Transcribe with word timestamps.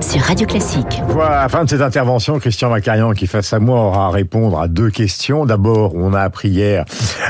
sur 0.00 0.20
Radio 0.20 0.46
Classique. 0.46 1.02
Voilà, 1.08 1.40
à 1.40 1.42
la 1.42 1.48
fin 1.48 1.64
de 1.64 1.70
cette 1.70 1.80
intervention, 1.80 2.38
Christian 2.38 2.70
Macarian, 2.70 3.12
qui 3.12 3.26
face 3.26 3.52
à 3.52 3.58
moi, 3.58 3.80
aura 3.80 4.06
à 4.06 4.10
répondre 4.10 4.60
à 4.60 4.68
deux 4.68 4.90
questions. 4.90 5.44
D'abord, 5.44 5.94
on 5.94 6.14
a 6.14 6.20
appris 6.20 6.48
hier 6.48 6.84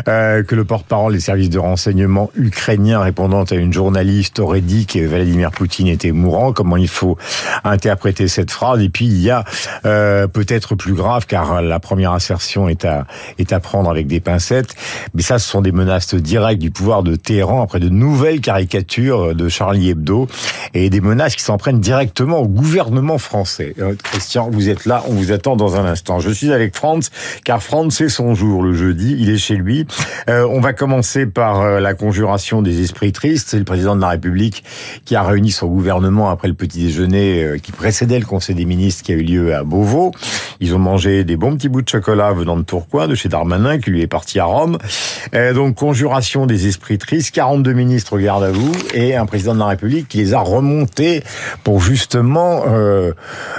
euh, 0.09 0.43
que 0.43 0.55
le 0.55 0.65
porte-parole 0.65 1.15
des 1.15 1.21
services 1.21 1.51
de 1.51 1.59
renseignement 1.59 2.31
ukrainiens 2.37 3.01
répondant 3.01 3.45
à 3.45 3.55
une 3.55 3.73
journaliste 3.73 4.39
aurait 4.41 4.61
dit 4.61 4.87
que 4.87 4.99
Vladimir 4.99 5.51
Poutine 5.51 5.87
était 5.87 6.13
mourant. 6.13 6.53
Comment 6.53 6.77
il 6.77 6.89
faut 6.89 7.17
interpréter 7.65 8.29
cette 8.29 8.51
phrase? 8.51 8.83
Et 8.83 8.89
puis, 8.89 9.07
il 9.07 9.21
y 9.21 9.31
a 9.31 9.45
euh, 9.85 10.27
peut-être 10.27 10.75
plus 10.75 10.95
grave, 10.95 11.27
car 11.27 11.63
la 11.63 11.81
première 11.81 12.13
assertion 12.13 12.69
est 12.69 12.85
à, 12.85 13.07
est 13.39 13.53
à 13.53 13.61
prendre 13.61 13.89
avec 13.91 14.07
des 14.07 14.21
pincettes. 14.21 14.75
Mais 15.15 15.23
ça, 15.23 15.39
ce 15.39 15.49
sont 15.49 15.63
des 15.63 15.73
menaces 15.73 16.15
directes 16.15 16.61
du 16.61 16.71
pouvoir 16.71 17.03
de 17.03 17.17
Téhéran 17.17 17.63
après 17.63 17.81
de 17.81 17.89
nouvelles 17.89 18.41
caricatures 18.41 19.35
de 19.35 19.49
Charlie 19.49 19.91
Hebdo 19.91 20.29
et 20.75 20.91
des 20.91 21.01
menaces 21.01 21.37
qui 21.37 21.43
s'en 21.43 21.57
prennent 21.57 21.81
directement 21.81 22.39
au 22.39 22.47
gouvernement 22.47 22.66
français. 23.19 23.75
Euh, 23.79 23.95
Christian, 24.03 24.51
vous 24.51 24.69
êtes 24.69 24.87
là, 24.87 25.05
on 25.09 25.13
vous 25.13 25.33
attend 25.33 25.57
dans 25.57 25.77
un 25.77 25.85
instant. 25.85 26.19
Je 26.19 26.31
suis 26.31 26.53
avec 26.53 26.77
Franz, 26.77 27.11
car 27.45 27.63
Franz, 27.63 27.95
c'est 27.97 28.09
son 28.09 28.35
jour 28.35 28.63
le 28.63 28.73
jeudi, 28.75 29.17
il 29.19 29.31
est 29.31 29.39
chez 29.39 29.57
lui. 29.57 29.87
Euh, 30.29 30.47
on 30.51 30.61
va 30.61 30.73
commencer 30.73 31.27
par 31.27 31.61
euh, 31.61 31.81
la 31.81 31.95
conjuration 31.95 32.63
des 32.63 32.83
esprits 32.83 33.13
tristes. 33.13 33.49
C'est 33.51 33.59
le 33.59 33.65
président 33.65 33.97
de 33.97 34.01
la 34.01 34.09
République 34.09 34.65
qui 35.05 35.15
a 35.17 35.23
réuni 35.23 35.51
son 35.51 35.67
gouvernement 35.67 36.31
après 36.31 36.49
le 36.49 36.55
petit 36.55 36.85
déjeuner 36.85 37.59
qui 37.63 37.73
précédait 37.73 38.19
le 38.19 38.27
Conseil 38.27 38.55
des 38.55 38.65
ministres 38.65 39.05
qui 39.05 39.13
a 39.13 39.17
eu 39.17 39.23
lieu 39.23 39.55
à 39.55 39.63
Beauvau. 39.63 40.13
Ils 40.61 40.75
ont 40.75 40.79
mangé 40.79 41.25
des 41.25 41.37
bons 41.37 41.55
petits 41.57 41.69
bouts 41.69 41.83
de 41.83 41.89
chocolat 41.89 42.33
venant 42.33 42.57
de 42.57 42.63
Tourcoing, 42.63 43.09
de 43.09 43.15
chez 43.15 43.29
Darmanin, 43.29 43.79
qui 43.79 43.91
lui 43.91 44.03
est 44.03 44.07
parti 44.07 44.39
à 44.39 44.45
Rome. 44.45 44.79
Donc, 45.33 45.77
conjuration 45.77 46.47
des 46.47 46.67
esprits 46.67 46.99
tristes, 46.99 47.35
42 47.35 47.73
ministres 47.73 48.19
garde 48.19 48.45
à 48.45 48.51
vous, 48.51 48.73
et 48.95 49.17
un 49.17 49.27
président 49.27 49.55
de 49.55 49.59
la 49.59 49.67
République 49.67 50.09
qui 50.09 50.19
les 50.19 50.35
a 50.35 50.41
remontés 50.41 51.23
pour 51.63 51.81
justement 51.81 52.46
euh, 52.67 53.13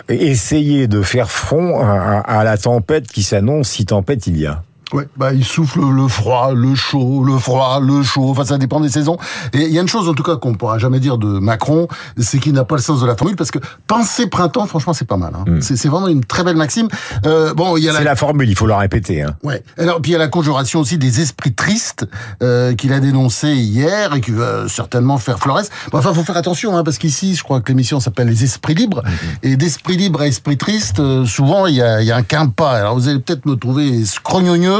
essayer 0.09 0.87
de 0.87 1.01
faire 1.01 1.29
front 1.29 1.79
à, 1.79 2.19
à 2.19 2.43
la 2.43 2.57
tempête 2.57 3.07
qui 3.07 3.23
s'annonce, 3.23 3.69
si 3.69 3.85
tempête 3.85 4.27
il 4.27 4.37
y 4.39 4.45
a. 4.45 4.63
Ouais, 4.93 5.07
bah 5.17 5.33
il 5.33 5.43
souffle 5.43 5.81
le 5.81 6.07
froid, 6.07 6.53
le 6.53 6.73
chaud, 6.73 7.21
le 7.25 7.37
froid, 7.37 7.81
le 7.81 8.03
chaud. 8.03 8.29
Enfin, 8.29 8.45
ça 8.45 8.57
dépend 8.57 8.79
des 8.79 8.89
saisons. 8.89 9.17
Et 9.51 9.63
il 9.63 9.73
y 9.73 9.77
a 9.77 9.81
une 9.81 9.87
chose 9.87 10.07
en 10.07 10.13
tout 10.13 10.23
cas 10.23 10.37
qu'on 10.37 10.53
pourra 10.53 10.77
jamais 10.77 11.01
dire 11.01 11.17
de 11.17 11.27
Macron, 11.39 11.89
c'est 12.17 12.39
qu'il 12.39 12.53
n'a 12.53 12.63
pas 12.63 12.75
le 12.75 12.81
sens 12.81 13.01
de 13.01 13.05
la 13.05 13.17
formule 13.17 13.35
parce 13.35 13.51
que 13.51 13.59
penser 13.87 14.27
printemps, 14.27 14.65
franchement, 14.65 14.93
c'est 14.93 15.07
pas 15.07 15.17
mal. 15.17 15.33
Hein. 15.35 15.43
Mm. 15.45 15.61
C'est 15.61 15.89
vraiment 15.89 16.07
une 16.07 16.23
très 16.23 16.45
belle 16.45 16.55
maxime. 16.55 16.87
Euh, 17.25 17.53
bon, 17.53 17.75
il 17.75 17.83
y 17.83 17.89
a 17.89 17.93
C'est 17.93 18.05
la 18.05 18.15
formule, 18.15 18.49
il 18.49 18.55
faut 18.55 18.65
la 18.65 18.77
répéter. 18.77 19.23
Hein. 19.23 19.35
Ouais. 19.43 19.61
Alors 19.77 20.01
puis 20.01 20.11
il 20.11 20.13
y 20.13 20.15
a 20.15 20.19
la 20.19 20.29
conjuration 20.29 20.79
aussi 20.79 20.97
des 20.97 21.19
esprits 21.19 21.53
tristes 21.53 22.07
euh, 22.41 22.73
qu'il 22.73 22.93
a 22.93 23.01
dénoncé 23.01 23.49
hier 23.55 24.15
et 24.15 24.21
qui 24.21 24.31
va 24.31 24.69
certainement 24.69 25.17
faire 25.17 25.37
florès. 25.39 25.69
Bon, 25.91 25.97
enfin, 25.97 26.13
faut 26.13 26.23
faire 26.23 26.37
attention 26.37 26.77
hein, 26.77 26.83
parce 26.83 26.97
qu'ici, 26.97 27.35
je 27.35 27.43
crois 27.43 27.59
que 27.59 27.67
l'émission 27.69 27.99
s'appelle 27.99 28.27
les 28.29 28.45
esprits 28.45 28.75
libres 28.75 29.03
et 29.43 29.57
d'esprit 29.57 29.97
libre 29.97 30.21
à 30.21 30.27
esprit 30.27 30.57
triste, 30.57 31.01
euh, 31.01 31.25
souvent 31.25 31.65
il 31.67 31.75
y 31.75 31.81
a, 31.81 32.01
y 32.01 32.11
a 32.11 32.15
un 32.15 32.23
quimpa. 32.23 32.69
Alors 32.69 32.95
vous 32.95 33.09
allez 33.09 33.19
peut-être 33.19 33.45
me 33.45 33.55
trouver 33.55 34.05
scrognonieux, 34.05 34.76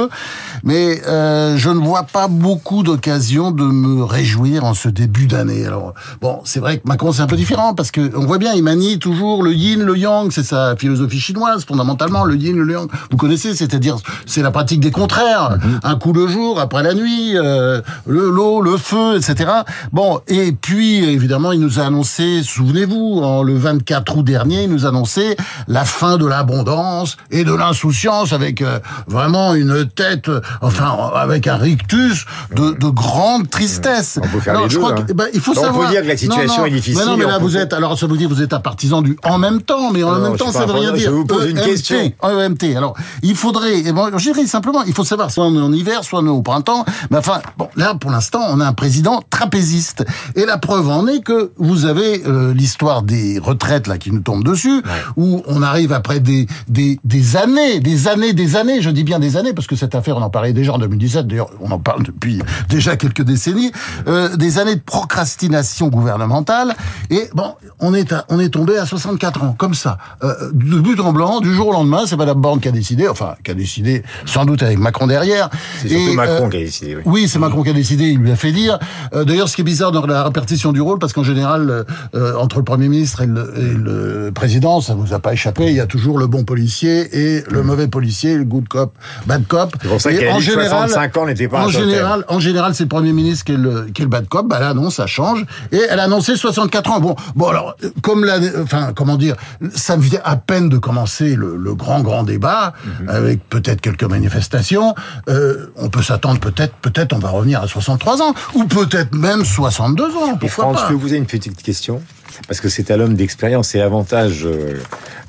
mais 0.63 1.01
euh, 1.07 1.57
je 1.57 1.69
ne 1.69 1.79
vois 1.79 2.03
pas 2.03 2.27
beaucoup 2.27 2.83
d'occasions 2.83 3.51
de 3.51 3.63
me 3.63 4.03
réjouir 4.03 4.63
en 4.63 4.73
ce 4.73 4.89
début 4.89 5.27
d'année. 5.27 5.65
Alors 5.65 5.93
bon, 6.21 6.41
c'est 6.43 6.59
vrai 6.59 6.77
que 6.77 6.87
Macron 6.87 7.11
c'est 7.11 7.21
un 7.21 7.27
peu 7.27 7.35
différent 7.35 7.73
parce 7.73 7.91
que 7.91 8.11
on 8.15 8.25
voit 8.25 8.37
bien, 8.37 8.53
il 8.53 8.63
manie 8.63 8.99
toujours 8.99 9.43
le 9.43 9.53
yin, 9.53 9.81
le 9.81 9.97
yang, 9.97 10.31
c'est 10.31 10.43
sa 10.43 10.75
philosophie 10.75 11.19
chinoise 11.19 11.65
fondamentalement, 11.65 12.23
le 12.25 12.35
yin, 12.35 12.57
le 12.57 12.71
yang. 12.71 12.89
Vous 13.11 13.17
connaissez, 13.17 13.55
c'est-à-dire 13.55 13.97
c'est 14.25 14.41
la 14.41 14.51
pratique 14.51 14.79
des 14.79 14.91
contraires. 14.91 15.57
Un 15.83 15.95
coup 15.95 16.13
le 16.13 16.27
jour, 16.27 16.59
après 16.59 16.83
la 16.83 16.93
nuit, 16.93 17.33
euh, 17.35 17.81
le 18.05 18.29
l'eau, 18.29 18.61
le 18.61 18.77
feu, 18.77 19.17
etc. 19.17 19.51
Bon, 19.91 20.21
et 20.27 20.51
puis 20.51 21.03
évidemment, 21.03 21.51
il 21.51 21.59
nous 21.59 21.79
a 21.79 21.83
annoncé, 21.83 22.41
souvenez-vous, 22.43 23.21
en 23.23 23.43
le 23.43 23.55
24 23.55 24.17
août 24.17 24.23
dernier, 24.23 24.63
il 24.63 24.69
nous 24.69 24.85
a 24.85 24.89
annoncé 24.89 25.37
la 25.67 25.85
fin 25.85 26.17
de 26.17 26.25
l'abondance 26.25 27.17
et 27.31 27.43
de 27.43 27.53
l'insouciance 27.53 28.33
avec 28.33 28.61
euh, 28.61 28.79
vraiment 29.07 29.55
une 29.55 29.86
tête, 29.87 30.29
euh, 30.29 30.41
enfin 30.61 30.95
avec 31.15 31.47
un 31.47 31.57
rictus 31.57 32.25
de, 32.55 32.71
de 32.71 32.87
grande 32.89 33.49
tristesse. 33.49 34.19
On 34.23 34.27
peut 34.27 34.39
faire 34.39 34.53
Alors, 34.53 34.63
les 34.65 34.69
je 34.69 34.75
deux, 34.75 34.81
crois 34.81 34.93
hein. 34.97 35.05
que, 35.07 35.13
ben, 35.13 35.25
il 35.33 35.39
faut 35.41 35.51
On 35.51 35.55
peut 35.55 35.61
savoir. 35.61 35.89
dire 35.89 36.01
que 36.01 36.07
la 36.07 36.17
situation 36.17 36.65
est 36.65 36.71
difficile, 36.71 36.99
Mais 36.99 37.05
non, 37.11 37.17
mais 37.17 37.25
là 37.25 37.37
vous 37.37 37.57
êtes. 37.57 37.73
Alors 37.73 37.97
ça 37.97 38.07
veut 38.07 38.17
dire 38.17 38.29
que 38.29 38.33
vous 38.33 38.41
êtes 38.41 38.53
un 38.53 38.59
partisan 38.59 39.01
du 39.01 39.17
en 39.23 39.37
même 39.37 39.61
temps, 39.61 39.91
mais 39.91 40.03
en 40.03 40.19
même 40.19 40.37
temps 40.37 40.51
ça 40.51 40.59
pas 40.65 40.73
veut 40.73 40.79
rien 40.79 40.91
dire. 40.93 41.09
je 41.09 41.15
vous 41.15 41.25
pose 41.25 41.49
une 41.49 41.57
EMT, 41.57 41.65
question. 41.65 42.11
EMT. 42.23 42.75
Alors, 42.75 42.95
il 43.23 43.35
faudrait, 43.35 43.79
et 43.79 43.91
bon, 43.91 44.09
je 44.17 44.23
dirais 44.23 44.45
simplement, 44.45 44.83
il 44.83 44.93
faut 44.93 45.03
savoir, 45.03 45.31
soit 45.31 45.45
on 45.45 45.55
est 45.55 45.61
en 45.61 45.71
hiver, 45.71 46.03
soit 46.03 46.19
on 46.19 46.25
est 46.25 46.29
au 46.29 46.41
printemps. 46.41 46.85
Mais 47.11 47.17
enfin, 47.17 47.41
bon, 47.57 47.69
là, 47.75 47.95
pour 47.95 48.11
l'instant, 48.11 48.41
on 48.49 48.59
a 48.59 48.65
un 48.65 48.73
président 48.73 49.21
trapéziste. 49.29 50.05
Et 50.35 50.45
la 50.45 50.57
preuve 50.57 50.89
en 50.89 51.07
est 51.07 51.21
que 51.21 51.51
vous 51.57 51.85
avez 51.85 52.23
euh, 52.25 52.53
l'histoire 52.53 53.01
des 53.03 53.39
retraites, 53.39 53.87
là, 53.87 53.97
qui 53.97 54.11
nous 54.11 54.19
tombe 54.21 54.43
dessus, 54.43 54.81
où 55.15 55.43
on 55.47 55.61
arrive 55.61 55.93
après 55.93 56.19
des, 56.19 56.47
des, 56.67 56.99
des 57.03 57.37
années, 57.37 57.79
des 57.79 58.07
années, 58.07 58.33
des 58.33 58.55
années, 58.55 58.81
je 58.81 58.89
dis 58.89 59.03
bien 59.03 59.19
des 59.19 59.37
années, 59.37 59.53
parce 59.53 59.67
que 59.67 59.75
cette 59.77 59.95
affaire, 59.95 60.17
on 60.17 60.21
en 60.21 60.29
parlait 60.29 60.53
déjà 60.53 60.73
en 60.73 60.77
2017, 60.79 61.27
d'ailleurs, 61.27 61.49
on 61.61 61.71
en 61.71 61.79
parle 61.79 62.03
depuis 62.03 62.41
déjà 62.69 62.97
quelques 62.97 63.21
décennies, 63.23 63.71
euh, 64.07 64.35
des 64.35 64.59
années 64.59 64.75
de 64.75 64.81
procrastination 64.81 65.87
gouvernementale. 65.87 66.75
Et 67.09 67.29
bon, 67.33 67.53
on 67.79 67.93
est, 67.93 68.11
à- 68.13 68.25
on 68.29 68.39
est 68.39 68.49
tombé 68.49 68.77
à 68.77 68.85
64 68.85 69.43
ans, 69.43 69.55
comme 69.57 69.73
ça. 69.73 69.97
Euh, 70.23 70.33
de 70.53 70.79
but 70.79 70.99
en 70.99 71.13
blanc, 71.13 71.39
du 71.39 71.53
jour 71.53 71.67
au 71.69 71.71
lendemain, 71.73 72.01
c'est 72.05 72.17
Madame 72.17 72.39
Borne 72.41 72.59
qui 72.59 72.67
a 72.67 72.71
décidé, 72.71 73.07
enfin, 73.07 73.35
qui 73.43 73.51
a 73.51 73.53
décidé, 73.53 74.03
sans 74.25 74.45
doute 74.45 74.63
avec 74.63 74.79
Macron 74.79 75.07
derrière. 75.07 75.49
C'est 75.81 75.89
surtout 75.89 76.11
Et, 76.11 76.15
Macron 76.15 76.45
euh, 76.45 76.49
qui 76.49 76.57
a 76.57 76.59
décidé. 76.61 76.95
oui. 76.95 77.01
oui, 77.05 77.27
c'est 77.27 77.39
Macron 77.39 77.63
qui 77.63 77.69
a 77.69 77.73
décidé, 77.73 78.05
il 78.05 78.19
lui 78.19 78.31
a 78.31 78.35
fait 78.35 78.51
dire. 78.51 78.79
Euh, 79.13 79.23
D'ailleurs, 79.25 79.49
ce 79.49 79.55
qui 79.55 79.61
est 79.61 79.65
bizarre 79.65 79.91
dans 79.91 80.05
la 80.05 80.23
répartition 80.23 80.71
du 80.71 80.81
rôle, 80.81 80.99
parce 80.99 81.13
qu'en 81.13 81.23
général, 81.23 81.69
euh, 81.69 81.83
euh, 82.15 82.35
entre 82.37 82.57
le 82.57 82.63
Premier 82.63 82.87
ministre 82.89 83.21
et 83.21 83.27
le, 83.27 83.53
et 83.57 83.73
le 83.73 84.31
président, 84.33 84.81
ça 84.81 84.93
vous 84.95 85.13
a 85.13 85.19
pas 85.19 85.33
échappé, 85.33 85.67
il 85.67 85.73
y 85.73 85.79
a 85.79 85.85
toujours 85.87 86.17
le 86.17 86.27
bon 86.27 86.43
policier 86.43 87.37
et 87.37 87.43
le 87.49 87.63
mauvais 87.63 87.87
policier, 87.87 88.37
le 88.37 88.43
good 88.45 88.67
cop, 88.67 88.93
bad 89.25 89.45
cop. 89.47 89.66
C'est 89.81 89.87
pour 89.87 90.01
ça 90.01 90.11
Et 90.11 90.17
qu'elle 90.17 90.29
a 90.29 90.33
dit 90.33 90.41
général- 90.41 90.67
65 90.89 91.17
ans 91.17 91.25
n'était 91.25 91.47
pas 91.47 91.59
un 91.59 91.63
en 91.63 91.65
totem. 91.67 91.81
général, 91.89 92.25
en 92.27 92.39
général, 92.39 92.73
c'est 92.75 92.83
le 92.83 92.89
Premier 92.89 93.13
ministre 93.13 93.45
qui 93.45 93.53
est 93.53 93.57
le, 93.57 93.87
qui 93.93 94.01
est 94.01 94.05
le 94.05 94.09
bad 94.09 94.27
cop. 94.27 94.47
Bah 94.47 94.59
là, 94.59 94.73
non, 94.73 94.89
ça 94.89 95.07
change. 95.07 95.45
Et 95.71 95.81
elle 95.89 95.99
a 95.99 96.03
annoncé 96.03 96.35
64 96.35 96.91
ans. 96.91 96.99
Bon, 96.99 97.15
bon 97.35 97.47
alors, 97.47 97.75
comme 98.01 98.23
la, 98.25 98.39
enfin, 98.61 98.91
comment 98.95 99.15
dire, 99.17 99.35
ça 99.73 99.95
vient 99.97 100.21
à 100.23 100.35
peine 100.35 100.69
de 100.69 100.77
commencer 100.77 101.35
le, 101.35 101.55
le 101.57 101.75
grand, 101.75 102.01
grand 102.01 102.23
débat, 102.23 102.73
Mhm. 103.01 103.09
avec 103.09 103.49
peut-être 103.49 103.81
quelques 103.81 104.03
manifestations. 104.03 104.95
Euh, 105.29 105.67
on 105.75 105.89
peut 105.89 106.01
s'attendre 106.03 106.39
peut-être, 106.39 106.73
peut-être, 106.75 107.13
on 107.13 107.19
va 107.19 107.29
revenir 107.29 107.61
à 107.61 107.67
63 107.67 108.21
ans, 108.21 108.33
ou 108.55 108.65
peut-être 108.65 109.13
même 109.15 109.43
62 109.45 110.05
ans. 110.15 110.33
Et 110.35 110.37
Pourquoi 110.39 110.49
Franck, 110.49 110.75
je 110.77 110.81
pas 110.81 110.87
peux 110.87 110.93
vous 110.93 110.99
poser 110.99 111.17
une 111.17 111.25
petite 111.25 111.61
question? 111.61 112.01
Parce 112.47 112.61
que 112.61 112.69
c'est 112.69 112.91
à 112.91 112.97
l'homme 112.97 113.15
d'expérience. 113.15 113.69
C'est 113.69 113.79
l'avantage, 113.79 114.45
euh, 114.45 114.79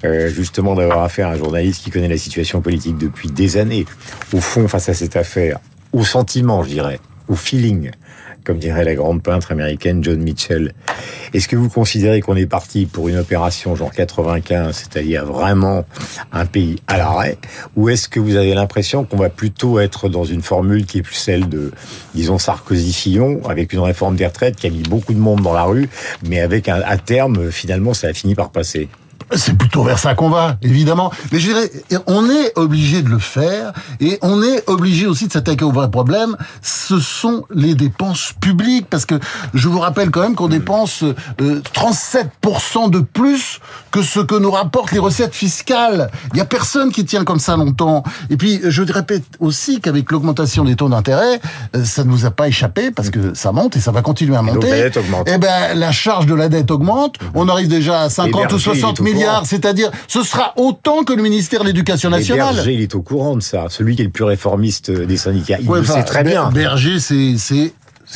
euh, 0.04 0.28
justement, 0.28 0.75
d'avoir 0.75 1.03
affaire 1.03 1.28
à 1.28 1.32
un 1.32 1.36
journaliste 1.36 1.82
qui 1.82 1.91
connaît 1.91 2.09
la 2.09 2.19
situation 2.19 2.60
politique 2.60 2.98
depuis 2.98 3.31
des 3.31 3.56
années. 3.56 3.86
Au 4.32 4.41
fond, 4.41 4.69
face 4.69 4.88
à 4.88 4.94
cette 4.94 5.16
affaire, 5.16 5.59
au 5.92 6.04
sentiment, 6.04 6.62
je 6.62 6.69
dirais, 6.69 7.00
au 7.28 7.34
feeling, 7.34 7.91
comme 8.48 8.59
dirait 8.59 8.82
la 8.82 8.94
grande 8.94 9.22
peintre 9.22 9.53
américaine 9.53 10.03
John 10.03 10.22
Mitchell. 10.22 10.72
Est-ce 11.34 11.48
que 11.48 11.56
vous 11.56 11.69
considérez 11.69 12.22
qu'on 12.22 12.34
est 12.34 12.47
parti 12.47 12.86
pour 12.86 13.10
une 13.10 13.19
opération 13.19 13.76
genre 13.76 13.92
95, 13.92 14.75
c'est-à-dire 14.75 15.26
vraiment 15.26 15.84
un 16.32 16.47
pays 16.47 16.76
à 16.86 16.97
l'arrêt, 16.97 17.36
ou 17.76 17.91
est-ce 17.91 18.09
que 18.09 18.19
vous 18.19 18.36
avez 18.36 18.54
l'impression 18.54 19.04
qu'on 19.04 19.19
va 19.19 19.28
plutôt 19.28 19.81
être 19.81 20.09
dans 20.09 20.25
une 20.25 20.41
formule 20.41 20.86
qui 20.86 20.97
est 20.97 21.03
plus 21.03 21.14
celle 21.14 21.50
de, 21.50 21.72
disons, 22.14 22.38
Sarkozy-Fillon, 22.38 23.42
avec 23.47 23.75
une 23.75 23.81
réforme 23.81 24.16
des 24.16 24.25
retraites 24.25 24.56
qui 24.56 24.66
a 24.66 24.70
mis 24.70 24.82
beaucoup 24.82 25.12
de 25.12 25.20
monde 25.20 25.42
dans 25.42 25.53
la 25.53 25.65
rue, 25.65 25.91
mais 26.26 26.41
avec 26.41 26.70
un, 26.70 26.80
à 26.80 26.97
terme, 26.97 27.50
finalement, 27.50 27.92
ça 27.92 28.06
a 28.06 28.15
fini 28.15 28.34
par 28.34 28.48
passer? 28.48 28.88
C'est 29.34 29.56
plutôt 29.56 29.83
vers 29.83 29.99
ça 29.99 30.15
qu'on 30.15 30.31
va, 30.31 30.56
évidemment. 30.62 31.12
Mais 31.33 31.39
je 31.39 31.49
dirais, 31.49 31.71
on 32.06 32.31
est 32.31 32.56
obligé 32.56 33.03
de 33.03 33.09
le 33.09 33.19
faire 33.19 33.73
et 34.01 34.19
on 34.23 34.43
est 34.43 34.69
obligé 34.69 35.06
aussi 35.06 35.27
de 35.27 35.33
s'attaquer 35.33 35.65
au 35.65 35.73
vrai 35.73 35.91
problème. 35.91 36.37
Ce 36.62 36.99
sont 36.99 37.45
les 37.55 37.75
dépenses 37.75 38.33
publiques 38.41 38.87
parce 38.89 39.05
que 39.05 39.17
je 39.53 39.69
vous 39.69 39.81
rappelle 39.81 40.10
quand 40.10 40.22
même 40.22 40.34
qu'on 40.34 40.48
dépense 40.48 41.03
euh, 41.03 41.60
37% 41.75 42.91
de 42.91 43.01
plus 43.01 43.60
que 43.91 44.03
ce 44.03 44.21
que 44.21 44.34
nous 44.34 44.51
rapportent 44.51 44.92
les 44.92 44.98
recettes 44.98 45.34
fiscales. 45.34 46.10
Il 46.33 46.39
y 46.39 46.41
a 46.41 46.47
personne 46.47 46.91
qui 46.91 47.04
tient 47.04 47.25
comme 47.25 47.41
ça 47.41 47.57
longtemps. 47.57 48.04
Et 48.31 48.37
puis, 48.37 48.60
je 48.65 48.83
répète 48.83 49.25
aussi 49.41 49.81
qu'avec 49.81 50.10
l'augmentation 50.10 50.65
des 50.65 50.77
taux 50.77 50.89
d'intérêt, 50.89 51.41
euh, 51.77 51.84
ça 51.84 52.04
ne 52.04 52.10
nous 52.10 52.25
a 52.25 52.31
pas 52.31 52.48
échappé 52.48 52.91
parce 52.91 53.10
que 53.10 53.34
ça 53.34 53.53
monte 53.53 53.77
et 53.77 53.81
ça 53.81 53.92
va 53.92 54.01
continuer 54.01 54.37
à 54.37 54.42
monter. 54.42 54.71
la 54.71 54.77
dette 54.77 54.97
augmente. 54.97 55.28
Eh 55.31 55.39
ben, 55.39 55.75
la 55.78 55.92
charge 55.92 56.27
de 56.27 56.34
la 56.34 56.48
dette 56.48 56.71
augmente. 56.71 57.16
On 57.34 57.48
arrive 57.48 57.69
déjà 57.69 58.03
à 58.03 58.09
50 58.09 58.53
ou 58.53 58.59
Berger, 58.59 58.71
il 58.71 58.71
est 58.71 58.75
60 58.81 59.01
au 59.01 59.03
milliards, 59.13 59.47
c'est-à-dire 59.47 59.91
ce 60.07 60.22
sera 60.22 60.53
autant 60.57 61.05
que 61.05 61.13
le 61.13 61.22
ministère 61.22 61.60
de 61.60 61.66
l'Éducation 61.66 62.10
nationale. 62.10 62.55
Berger, 62.55 62.75
il 62.75 62.83
est 62.83 62.95
au 62.95 63.03
courant 63.03 63.37
de 63.37 63.43
ça. 63.43 63.66
Celui 63.69 63.97
qui 63.97 64.03
est 64.03 64.07
le 64.07 64.10
plus 64.10 64.25
réformiste 64.25 64.91
des 64.91 65.16
syndicats. 65.16 65.59
Il 65.60 65.69
Ouais, 65.69 65.78
le 65.78 65.84
enfin, 65.84 65.95
sait 65.95 66.05
très 66.05 66.25
bien. 66.25 66.51
Berger, 66.51 66.99
c'est 67.01 67.72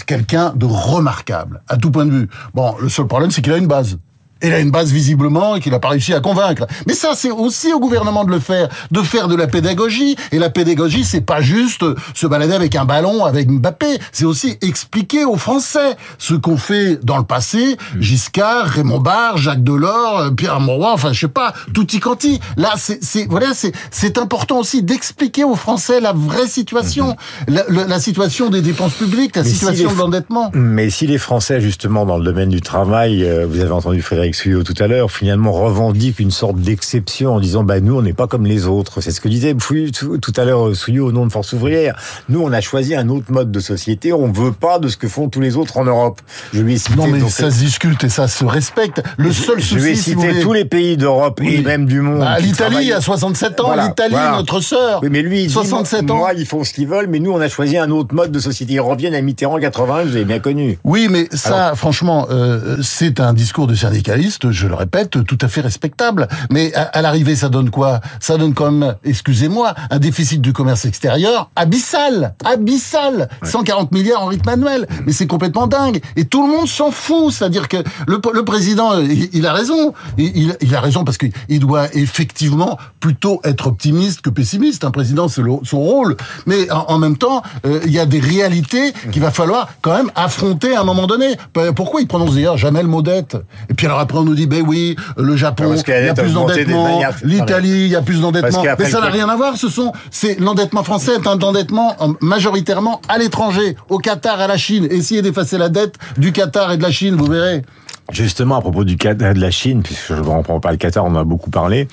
quelqu'un 0.06 0.52
de 0.56 0.66
remarquable 0.66 1.62
à 1.68 1.76
tout 1.76 1.90
point 1.90 2.06
de 2.06 2.12
vue. 2.12 2.28
Bon, 2.54 2.74
le 2.80 2.88
seul 2.88 3.06
problème, 3.06 3.30
c'est 3.30 3.42
qu'il 3.42 3.52
a 3.52 3.58
une 3.58 3.66
base. 3.66 3.98
Il 4.42 4.52
a 4.52 4.60
une 4.60 4.70
base 4.70 4.92
visiblement 4.92 5.56
et 5.56 5.60
qu'il 5.60 5.72
n'a 5.72 5.78
pas 5.78 5.90
réussi 5.90 6.14
à 6.14 6.20
convaincre. 6.20 6.66
Mais 6.86 6.94
ça, 6.94 7.12
c'est 7.14 7.30
aussi 7.30 7.72
au 7.72 7.80
gouvernement 7.80 8.24
de 8.24 8.30
le 8.30 8.40
faire, 8.40 8.68
de 8.90 9.00
faire 9.00 9.28
de 9.28 9.36
la 9.36 9.46
pédagogie. 9.46 10.16
Et 10.32 10.38
la 10.38 10.50
pédagogie, 10.50 11.04
c'est 11.04 11.20
pas 11.20 11.40
juste 11.40 11.84
se 12.14 12.26
balader 12.26 12.54
avec 12.54 12.76
un 12.76 12.84
ballon 12.84 13.24
avec 13.24 13.48
Mbappé, 13.48 13.98
c'est 14.12 14.24
aussi 14.24 14.56
expliquer 14.60 15.24
aux 15.24 15.36
Français 15.36 15.96
ce 16.18 16.34
qu'on 16.34 16.56
fait 16.56 16.98
dans 17.04 17.18
le 17.18 17.24
passé. 17.24 17.76
Giscard, 17.98 18.66
Raymond 18.66 19.00
Barre, 19.00 19.36
Jacques 19.36 19.64
Delors, 19.64 20.30
Pierre 20.36 20.60
Mauroy, 20.60 20.92
enfin 20.92 21.12
je 21.12 21.20
sais 21.20 21.28
pas, 21.28 21.52
tutti 21.74 22.00
quanti. 22.00 22.40
Là, 22.56 22.74
c'est 22.76 23.26
voilà, 23.28 23.54
c'est 23.54 23.72
c'est 23.90 24.18
important 24.18 24.58
aussi 24.58 24.82
d'expliquer 24.82 25.44
aux 25.44 25.54
Français 25.54 26.00
la 26.00 26.12
vraie 26.12 26.46
situation, 26.46 27.16
la, 27.48 27.64
la, 27.68 28.00
situation 28.00 28.50
des 28.50 28.60
dépenses 28.60 28.94
publiques, 28.94 29.36
la 29.36 29.44
situation 29.44 29.92
de 29.92 29.98
l'endettement. 29.98 30.50
Mais 30.54 30.90
si 30.90 31.06
les 31.06 31.18
Français, 31.18 31.60
justement, 31.60 32.06
dans 32.06 32.18
le 32.18 32.24
domaine 32.24 32.48
du 32.48 32.60
travail, 32.60 33.24
euh, 33.24 33.46
vous 33.46 33.60
avez 33.60 33.70
entendu 33.70 34.02
Frédéric 34.02 34.31
Souillot 34.34 34.62
tout 34.62 34.74
à 34.78 34.86
l'heure, 34.86 35.10
finalement 35.10 35.52
revendiquent 35.52 36.20
une 36.20 36.30
sorte 36.30 36.56
d'exception 36.56 37.34
en 37.34 37.40
disant, 37.40 37.64
bah 37.64 37.80
nous, 37.80 37.96
on 37.96 38.02
n'est 38.02 38.12
pas 38.12 38.26
comme 38.26 38.46
les 38.46 38.66
autres. 38.66 39.00
C'est 39.00 39.10
ce 39.10 39.20
que 39.20 39.28
disait 39.28 39.54
tout 39.54 40.32
à 40.36 40.44
l'heure 40.44 40.74
Souillot 40.74 41.06
au 41.06 41.12
nom 41.12 41.26
de 41.26 41.32
Force 41.32 41.52
ouvrière. 41.52 41.96
Nous, 42.28 42.40
on 42.40 42.52
a 42.52 42.60
choisi 42.60 42.94
un 42.94 43.08
autre 43.08 43.30
mode 43.30 43.50
de 43.50 43.60
société. 43.60 44.12
On 44.12 44.30
veut 44.30 44.52
pas 44.52 44.78
de 44.78 44.88
ce 44.88 44.96
que 44.96 45.08
font 45.08 45.28
tous 45.28 45.40
les 45.40 45.56
autres 45.56 45.76
en 45.76 45.84
Europe. 45.84 46.20
Je 46.52 46.60
lui 46.60 46.74
ai 46.74 46.78
cité. 46.78 46.96
Non, 46.96 47.06
mais 47.06 47.20
ça 47.28 47.50
se 47.50 47.58
discute 47.58 48.04
et 48.04 48.08
ça 48.08 48.28
se 48.28 48.44
respecte. 48.44 49.02
Le 49.16 49.32
seul 49.32 49.60
je, 49.60 49.78
souci, 49.78 50.16
je 50.20 50.42
tous 50.42 50.52
les 50.52 50.64
pays 50.64 50.96
d'Europe 50.96 51.40
et 51.42 51.60
même 51.62 51.86
du 51.86 52.00
monde. 52.00 52.20
Bah, 52.20 52.38
L'Italie 52.38 52.92
a 52.92 53.00
67 53.00 53.60
ans. 53.60 53.74
L'Italie, 53.74 54.14
notre 54.36 54.60
sœur. 54.60 55.00
Oui, 55.02 55.08
mais 55.10 55.22
lui, 55.22 55.44
il 55.44 55.50
67 55.50 56.04
dit, 56.04 56.12
ans. 56.12 56.16
Moi, 56.16 56.32
ils 56.34 56.46
font 56.46 56.64
ce 56.64 56.72
qu'ils 56.72 56.88
veulent, 56.88 57.08
mais 57.08 57.18
nous, 57.18 57.32
on 57.32 57.40
a 57.40 57.48
choisi 57.48 57.76
un 57.76 57.90
autre 57.90 58.14
mode 58.14 58.32
de 58.32 58.38
société. 58.38 58.74
Ils 58.74 58.80
reviennent 58.80 59.14
à 59.14 59.22
Mitterrand 59.22 59.58
80, 59.58 60.04
vous 60.04 60.16
avez 60.16 60.24
bien 60.24 60.38
connu. 60.38 60.78
Oui, 60.84 61.08
mais 61.10 61.28
ça, 61.32 61.74
franchement, 61.74 62.26
euh, 62.30 62.78
c'est 62.82 63.20
un 63.20 63.32
discours 63.32 63.66
de 63.66 63.74
syndicaliste, 63.74 64.21
je 64.50 64.66
le 64.66 64.74
répète, 64.74 65.24
tout 65.24 65.38
à 65.40 65.48
fait 65.48 65.60
respectable. 65.60 66.28
Mais 66.50 66.74
à, 66.74 66.82
à 66.82 67.02
l'arrivée, 67.02 67.36
ça 67.36 67.48
donne 67.48 67.70
quoi? 67.70 68.00
Ça 68.20 68.36
donne 68.36 68.54
comme, 68.54 68.94
excusez-moi, 69.04 69.74
un 69.90 69.98
déficit 69.98 70.40
du 70.40 70.52
commerce 70.52 70.84
extérieur 70.84 71.50
abyssal, 71.56 72.34
abyssal, 72.44 73.28
140 73.42 73.92
milliards 73.92 74.22
en 74.22 74.26
rythme 74.26 74.48
annuel. 74.48 74.86
Mais 75.06 75.12
c'est 75.12 75.26
complètement 75.26 75.66
dingue. 75.66 76.00
Et 76.16 76.24
tout 76.24 76.46
le 76.46 76.52
monde 76.52 76.68
s'en 76.68 76.90
fout. 76.90 77.32
C'est-à-dire 77.32 77.68
que 77.68 77.78
le, 78.06 78.20
le 78.32 78.44
président, 78.44 78.98
il, 78.98 79.28
il, 79.32 79.46
a 79.46 79.52
raison. 79.52 79.92
Il, 80.18 80.56
il 80.60 80.74
a 80.74 80.80
raison 80.80 81.04
parce 81.04 81.18
qu'il 81.18 81.60
doit 81.60 81.94
effectivement 81.94 82.78
plutôt 83.00 83.40
être 83.44 83.66
optimiste 83.66 84.22
que 84.22 84.30
pessimiste. 84.30 84.84
Un 84.84 84.90
président, 84.90 85.28
c'est 85.28 85.42
son 85.64 85.80
rôle. 85.80 86.16
Mais 86.46 86.70
en, 86.70 86.84
en 86.88 86.98
même 86.98 87.16
temps, 87.16 87.42
euh, 87.66 87.80
il 87.84 87.92
y 87.92 87.98
a 87.98 88.06
des 88.06 88.20
réalités 88.20 88.92
qu'il 89.10 89.22
va 89.22 89.30
falloir 89.30 89.68
quand 89.80 89.96
même 89.96 90.10
affronter 90.14 90.74
à 90.74 90.80
un 90.80 90.84
moment 90.84 91.06
donné. 91.06 91.36
Pourquoi 91.76 92.00
il 92.00 92.06
prononce 92.06 92.34
d'ailleurs 92.34 92.56
jamais 92.56 92.82
le 92.82 92.88
mot 92.88 93.02
dette 93.02 93.36
Et 93.70 93.74
puis 93.74 93.86
alors 93.86 93.98
après 94.02 94.18
on 94.18 94.24
nous 94.24 94.34
dit, 94.34 94.46
ben 94.46 94.62
oui, 94.66 94.96
le 95.16 95.36
Japon, 95.36 95.74
il 95.74 96.04
y 96.04 96.08
a 96.08 96.14
plus 96.14 96.34
d'endettement, 96.34 97.00
l'Italie, 97.22 97.84
il 97.84 97.88
y 97.88 97.96
a 97.96 98.02
plus 98.02 98.20
d'endettement. 98.20 98.62
Mais 98.78 98.90
ça 98.90 99.00
n'a 99.00 99.06
rien 99.06 99.28
à 99.28 99.36
voir. 99.36 99.56
Ce 99.56 99.68
sont, 99.68 99.92
c'est 100.10 100.38
l'endettement 100.38 100.84
français 100.84 101.12
est 101.14 101.26
un 101.26 101.40
endettement 101.40 101.96
majoritairement 102.20 103.00
à 103.08 103.18
l'étranger, 103.18 103.76
au 103.88 103.98
Qatar, 103.98 104.40
à 104.40 104.46
la 104.46 104.56
Chine. 104.56 104.86
Essayez 104.90 105.22
d'effacer 105.22 105.58
la 105.58 105.68
dette 105.68 105.96
du 106.18 106.32
Qatar 106.32 106.72
et 106.72 106.76
de 106.76 106.82
la 106.82 106.90
Chine, 106.90 107.14
vous 107.14 107.26
verrez. 107.26 107.62
Justement, 108.10 108.56
à 108.56 108.60
propos 108.60 108.84
du 108.84 108.96
de 108.96 109.40
la 109.40 109.50
Chine, 109.50 109.82
puisque 109.82 110.08
je 110.08 110.14
ne 110.14 110.20
reprends 110.20 110.60
pas 110.60 110.70
le 110.70 110.76
Qatar, 110.76 111.04
on 111.04 111.14
en 111.14 111.20
a 111.20 111.24
beaucoup 111.24 111.50
parlé, 111.50 111.88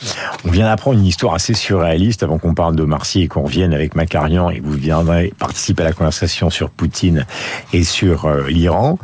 on 0.46 0.52
vient 0.52 0.66
d'apprendre 0.66 1.00
une 1.00 1.06
histoire 1.06 1.34
assez 1.34 1.54
surréaliste 1.54 2.24
avant 2.24 2.38
qu'on 2.38 2.54
parle 2.54 2.76
de 2.76 2.84
Marseille 2.84 3.24
et 3.24 3.28
qu'on 3.28 3.44
revienne 3.44 3.74
avec 3.74 3.96
Macarian 3.96 4.50
et 4.50 4.60
vous 4.60 4.74
viendrez 4.74 5.34
participer 5.40 5.84
à 5.84 5.86
la 5.86 5.94
conversation 5.94 6.50
sur 6.50 6.72
Poutine 6.72 7.26
et 7.74 7.84
sur 7.84 8.26
euh, 8.26 8.48
l'Iran. 8.50 8.98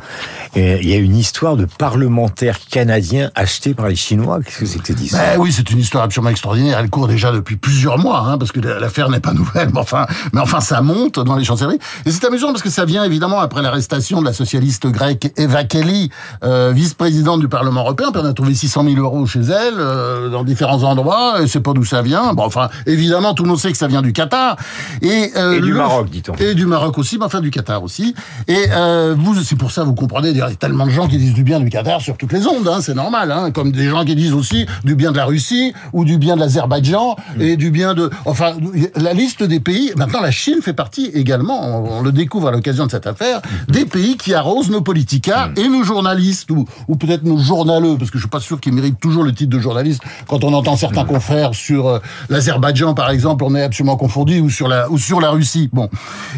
Il 0.56 0.88
y 0.88 0.94
a 0.94 0.98
une 0.98 1.18
histoire 1.18 1.58
de 1.58 1.66
parlementaires 1.66 2.60
canadiens 2.60 3.30
achetés 3.36 3.74
par 3.74 3.90
les 3.90 3.96
Chinois. 3.96 4.40
Qu'est-ce 4.42 4.60
que 4.60 4.66
c'est 4.66 4.80
que 4.80 4.88
cette 4.88 5.02
histoire 5.02 5.22
ben 5.22 5.40
Oui, 5.40 5.52
c'est 5.52 5.70
une 5.70 5.80
histoire 5.80 6.06
absolument 6.06 6.30
extraordinaire. 6.30 6.80
Elle 6.80 6.90
court 6.90 7.10
déjà 7.10 7.34
depuis 7.34 7.58
plusieurs 7.58 7.98
mois, 7.98 8.20
hein, 8.20 8.38
parce 8.38 8.54
que 8.54 8.62
l'affaire 8.62 9.10
n'est 9.10 9.20
pas 9.20 9.34
nouvelle. 9.34 9.70
Mais 9.74 9.80
enfin, 9.80 10.06
mais 10.32 10.40
enfin, 10.40 10.62
ça 10.62 10.82
monte 10.82 11.20
dans 11.20 11.36
les 11.36 11.44
chancelleries. 11.44 11.80
Et 12.06 12.12
c'est 12.12 12.24
amusant 12.26 12.48
parce 12.48 12.62
que 12.62 12.70
ça 12.70 12.86
vient 12.86 13.04
évidemment 13.04 13.40
après 13.40 13.62
l'arrestation 13.62 14.22
de 14.22 14.26
la 14.26 14.32
socialiste 14.32 14.88
grecque 14.88 15.34
Eva 15.36 15.66
Kelly, 15.66 16.10
euh, 16.44 16.72
vice-présidente 16.74 17.05
du 17.10 17.48
Parlement 17.48 17.82
européen. 17.82 18.12
On 18.14 18.26
a 18.26 18.34
trouvé 18.34 18.54
600 18.54 18.84
000 18.84 18.96
euros 18.98 19.26
chez 19.26 19.42
elle, 19.42 19.76
euh, 19.78 20.30
dans 20.30 20.44
différents 20.44 20.84
endroits. 20.84 21.42
Et 21.42 21.48
c'est 21.48 21.60
pas 21.60 21.74
d'où 21.74 21.86
ça 21.86 22.02
vient. 22.02 22.34
Bon, 22.34 22.44
enfin, 22.44 22.70
évidemment, 22.86 23.34
tout 23.34 23.44
le 23.44 23.50
monde 23.50 23.60
sait 23.60 23.72
que 23.72 23.78
ça 23.78 23.88
vient 23.88 24.02
du 24.02 24.14
Qatar. 24.14 24.56
Et, 25.02 25.32
euh, 25.36 25.58
et 25.58 25.62
du 25.62 25.74
Maroc, 25.74 26.10
dit-on. 26.10 26.34
Et 26.36 26.56
du 26.56 26.66
Maroc 26.66 26.98
aussi, 26.98 27.18
mais 27.18 27.26
enfin 27.26 27.42
du 27.42 27.52
Qatar 27.52 27.84
aussi. 27.84 28.16
Et 28.48 28.66
euh, 28.72 29.16
vous, 29.18 29.36
c'est 29.44 29.56
pour 29.56 29.72
ça, 29.72 29.84
vous 29.84 29.94
comprenez, 29.94 30.30
il 30.30 30.38
y 30.38 30.42
a 30.42 30.50
tellement 30.52 30.86
de 30.86 30.92
gens 30.92 31.08
qui 31.08 31.18
disent 31.18 31.34
du 31.34 31.44
bien 31.44 31.60
du 31.60 31.70
Qatar 31.70 32.02
sur 32.02 32.18
toutes 32.18 32.34
les 32.34 32.48
ondes, 32.48 32.68
hein, 32.68 32.80
c'est 32.82 32.96
normal. 32.96 33.32
Hein, 33.32 33.52
comme 33.52 33.72
des 33.72 33.88
gens 33.88 34.06
qui 34.06 34.16
disent 34.16 34.34
aussi 34.34 34.66
du 34.84 34.96
bien 34.96 35.12
de 35.12 35.18
la 35.18 35.26
Russie 35.26 35.74
ou 35.94 36.06
du 36.06 36.18
bien 36.18 36.36
de 36.36 36.42
l'Azerbaïdjan 36.42 37.16
mmh. 37.38 37.42
et 37.42 37.58
du 37.58 37.72
bien 37.72 37.94
de... 37.94 38.10
Enfin, 38.26 38.54
la 38.96 39.14
liste 39.14 39.44
des 39.44 39.60
pays... 39.60 39.92
Maintenant, 39.96 40.22
la 40.22 40.32
Chine 40.32 40.62
fait 40.62 40.74
partie 40.74 41.06
également, 41.14 41.62
on, 41.64 42.00
on 42.00 42.02
le 42.02 42.12
découvre 42.12 42.48
à 42.48 42.52
l'occasion 42.52 42.86
de 42.86 42.92
cette 42.92 43.08
affaire, 43.08 43.40
mmh. 43.40 43.72
des 43.72 43.86
pays 43.86 44.18
qui 44.18 44.34
arrosent 44.34 44.70
nos 44.70 44.82
politicas 44.82 45.48
mmh. 45.48 45.60
et 45.60 45.68
nos 45.70 45.84
journalistes, 45.84 46.50
ou, 46.52 46.66
ou 46.88 46.96
peut-être 46.96 47.24
nos 47.24 47.38
journaleux, 47.38 47.98
parce 47.98 48.12
que 48.12 48.18
je 48.18 48.24
suis 48.24 48.30
pas 48.30 48.40
sûr 48.40 48.60
qu'ils 48.60 48.74
méritent 48.74 49.00
toujours 49.00 49.24
le 49.24 49.34
titre 49.34 49.52
de 49.52 49.60
journaliste. 49.60 50.02
Quand 50.28 50.44
on 50.44 50.54
entend 50.54 50.76
certains 50.76 51.06
confrères 51.06 51.54
sur 51.54 51.88
euh, 51.88 52.00
l'Azerbaïdjan, 52.30 52.94
par 52.94 53.10
exemple, 53.10 53.44
on 53.44 53.56
est 53.56 53.64
absolument 53.64 53.98
confondu, 53.98 54.40
ou 54.40 54.50
sur 54.50 54.68
la, 54.68 54.90
ou 54.90 54.98
sur 54.98 55.20
la 55.22 55.30
Russie. 55.32 55.70
Bon. 55.72 55.90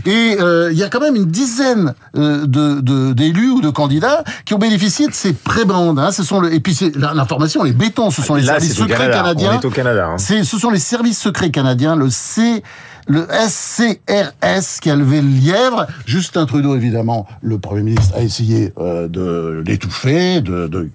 Et 0.05 0.37
euh, 0.39 0.69
il 0.71 0.77
y 0.77 0.83
a 0.83 0.89
quand 0.89 1.01
même 1.01 1.15
une 1.15 1.25
dizaine 1.25 1.93
euh, 2.15 2.45
de 2.45 3.11
d'élus 3.13 3.49
ou 3.49 3.61
de 3.61 3.69
candidats 3.69 4.23
qui 4.45 4.53
ont 4.53 4.59
bénéficié 4.59 5.07
de 5.07 5.13
ces 5.13 5.33
prébandes. 5.33 5.99
Hein. 5.99 6.11
Ce 6.11 6.23
sont 6.23 6.39
le, 6.39 6.53
et 6.53 6.59
puis 6.59 6.77
l'information, 6.95 7.63
les 7.63 7.73
bétons, 7.73 8.11
ce 8.11 8.21
sont 8.21 8.35
les 8.35 8.43
Là, 8.43 8.53
services 8.53 8.75
secrets 8.75 9.09
canadiens. 9.11 9.53
On 9.53 9.61
est 9.61 9.65
au 9.65 9.69
Canada. 9.69 10.09
Hein. 10.13 10.17
Ce 10.17 10.43
sont 10.43 10.69
les 10.69 10.79
services 10.79 11.19
secrets 11.19 11.51
canadiens, 11.51 11.95
le 11.95 12.09
C 12.09 12.63
le 13.07 13.25
SCRS 13.47 14.79
qui 14.81 14.89
a 14.89 14.95
levé 14.95 15.21
le 15.21 15.29
lièvre. 15.29 15.87
Justin 16.05 16.45
Trudeau, 16.45 16.75
évidemment, 16.75 17.27
le 17.41 17.57
Premier 17.57 17.83
ministre, 17.83 18.15
a 18.15 18.21
essayé 18.21 18.73
euh, 18.77 19.07
de 19.07 19.63
l'étouffer, 19.65 20.41
de, 20.41 20.89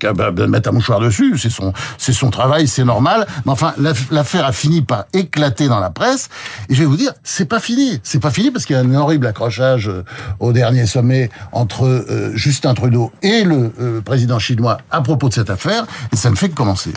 mettre 0.47 0.69
un 0.69 0.73
mouchoir 0.73 1.00
dessus. 1.00 1.38
C'est 1.38 1.50
son, 1.50 1.73
c'est 1.99 2.12
son 2.12 2.31
travail, 2.31 2.69
c'est 2.69 2.85
normal. 2.85 3.26
Mais 3.47 3.53
enfin, 3.53 3.75
l'affaire 4.11 4.44
a 4.44 4.53
fini 4.53 4.82
par 4.82 5.06
éclater 5.12 5.69
dans 5.69 5.81
la 5.81 5.91
presse. 5.91 6.29
Et 6.69 6.75
je 6.75 6.81
vais 6.81 6.87
vous 6.87 6.97
dire, 6.97 7.12
c'est 7.23 7.47
pas 7.47 7.61
fini. 7.61 8.00
C'est 8.03 8.20
pas 8.20 8.31
fini 8.31 8.50
parce 8.50 8.67
qu'il 8.67 8.76
y 8.76 8.79
a 8.79 8.82
un 8.82 8.94
horrible 8.94 9.26
accrochage 9.26 9.88
euh, 9.88 10.05
au 10.41 10.53
dernier 10.53 10.87
sommet 10.87 11.31
entre 11.53 11.87
euh, 11.87 12.32
Justin 12.35 12.75
Trudeau 12.75 13.11
et 13.23 13.44
le 13.44 14.00
président 14.05 14.38
chinois 14.38 14.79
à 14.91 15.00
propos 15.00 15.29
de 15.29 15.35
cette 15.35 15.50
affaire. 15.50 15.87
Et 16.12 16.17
ça 16.17 16.31
ne 16.31 16.35
fait 16.35 16.49
que 16.49 16.55
commencer. 16.55 16.93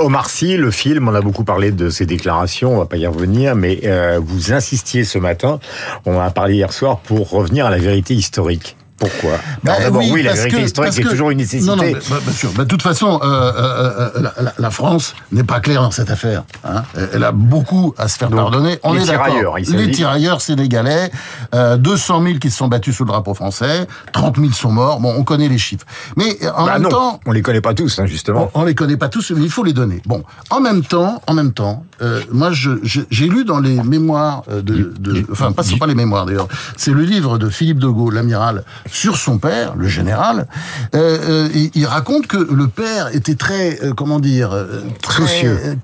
Omar 0.00 0.30
Sy, 0.30 0.56
le 0.56 0.70
film, 0.70 1.08
on 1.08 1.14
a 1.14 1.20
beaucoup 1.20 1.44
parlé 1.44 1.70
de 1.70 1.90
ses 1.90 2.06
déclarations. 2.06 2.74
On 2.74 2.78
va 2.78 2.86
pas 2.86 2.96
y 2.96 3.06
revenir, 3.06 3.54
mais 3.54 3.80
vous 4.20 4.37
vous 4.38 4.52
insistiez 4.52 5.04
ce 5.04 5.18
matin, 5.18 5.60
on 6.06 6.16
en 6.16 6.20
a 6.20 6.30
parlé 6.30 6.54
hier 6.54 6.72
soir, 6.72 7.00
pour 7.00 7.30
revenir 7.30 7.66
à 7.66 7.70
la 7.70 7.78
vérité 7.78 8.14
historique. 8.14 8.77
Pourquoi 8.98 9.38
bah, 9.62 9.74
D'abord, 9.78 10.02
oui, 10.02 10.10
oui, 10.12 10.22
la 10.22 10.34
vérité 10.34 10.56
que- 10.56 10.62
historique 10.62 10.88
parce 10.90 10.98
est 10.98 11.02
que- 11.02 11.08
toujours 11.08 11.30
une 11.30 11.38
nécessité. 11.38 11.70
Non, 11.70 11.76
non, 11.76 11.82
mais, 11.84 11.94
bah, 11.94 12.16
bien 12.22 12.32
sûr. 12.32 12.50
Bah, 12.52 12.64
de 12.64 12.68
toute 12.68 12.82
façon, 12.82 13.20
euh, 13.22 13.26
euh, 13.26 14.10
euh, 14.16 14.48
la, 14.58 14.70
France 14.70 15.14
n'est 15.30 15.44
pas 15.44 15.60
claire 15.60 15.82
dans 15.82 15.90
cette 15.92 16.10
affaire. 16.10 16.42
Hein. 16.64 16.82
Elle 17.12 17.22
a 17.24 17.30
beaucoup 17.32 17.94
à 17.96 18.08
se 18.08 18.18
faire 18.18 18.28
Donc, 18.28 18.40
pardonner. 18.40 18.78
On 18.82 18.92
les 18.92 19.02
est 19.02 19.04
tirailleurs, 19.04 19.58
il 19.58 19.70
Les 19.76 19.90
tirailleurs 19.92 20.40
sénégalais, 20.40 21.10
euh, 21.54 21.76
200 21.76 22.22
000 22.24 22.38
qui 22.38 22.50
se 22.50 22.58
sont 22.58 22.68
battus 22.68 22.96
sous 22.96 23.04
le 23.04 23.08
drapeau 23.10 23.34
français, 23.34 23.86
30 24.12 24.36
000 24.38 24.52
sont 24.52 24.72
morts. 24.72 24.98
Bon, 25.00 25.14
on 25.16 25.22
connaît 25.22 25.48
les 25.48 25.58
chiffres. 25.58 25.86
Mais 26.16 26.36
en 26.56 26.66
Bah 26.66 26.72
même 26.74 26.82
non, 26.82 26.88
temps, 26.88 27.20
on 27.24 27.32
les 27.32 27.42
connaît 27.42 27.60
pas 27.60 27.74
tous, 27.74 27.98
hein, 28.00 28.06
justement. 28.06 28.50
on, 28.54 28.62
on 28.62 28.64
les 28.64 28.74
connaît 28.74 28.96
pas 28.96 29.08
tous, 29.08 29.30
mais 29.30 29.42
il 29.44 29.50
faut 29.50 29.62
les 29.64 29.72
donner. 29.72 30.02
Bon, 30.06 30.24
en 30.50 30.60
même 30.60 30.82
temps, 30.82 31.22
en 31.26 31.34
même 31.34 31.52
temps, 31.52 31.84
moi, 32.32 32.50
j'ai 32.52 33.26
lu 33.28 33.44
dans 33.44 33.60
les 33.60 33.80
mémoires 33.82 34.42
euh, 34.50 34.60
de, 34.62 34.92
de 34.98 35.24
enfin, 35.30 35.52
pas, 35.52 35.62
pas 35.78 35.86
les 35.86 35.94
mémoires 35.94 36.26
d'ailleurs, 36.26 36.48
c'est 36.76 36.92
le 36.92 37.02
livre 37.02 37.38
de 37.38 37.48
Philippe 37.48 37.78
de 37.78 37.88
Gaulle, 37.88 38.14
l'amiral, 38.14 38.64
sur 38.92 39.16
son 39.16 39.38
père, 39.38 39.74
le 39.76 39.88
général. 39.88 40.46
Euh, 40.94 41.18
euh, 41.28 41.48
il, 41.54 41.70
il 41.74 41.86
raconte 41.86 42.26
que 42.26 42.36
le 42.36 42.68
père 42.68 43.14
était 43.14 43.34
très, 43.34 43.78
euh, 43.82 43.92
comment 43.94 44.20
dire, 44.20 44.52
euh, 44.52 44.82
très, 45.02 45.22
Soucieux. 45.22 45.78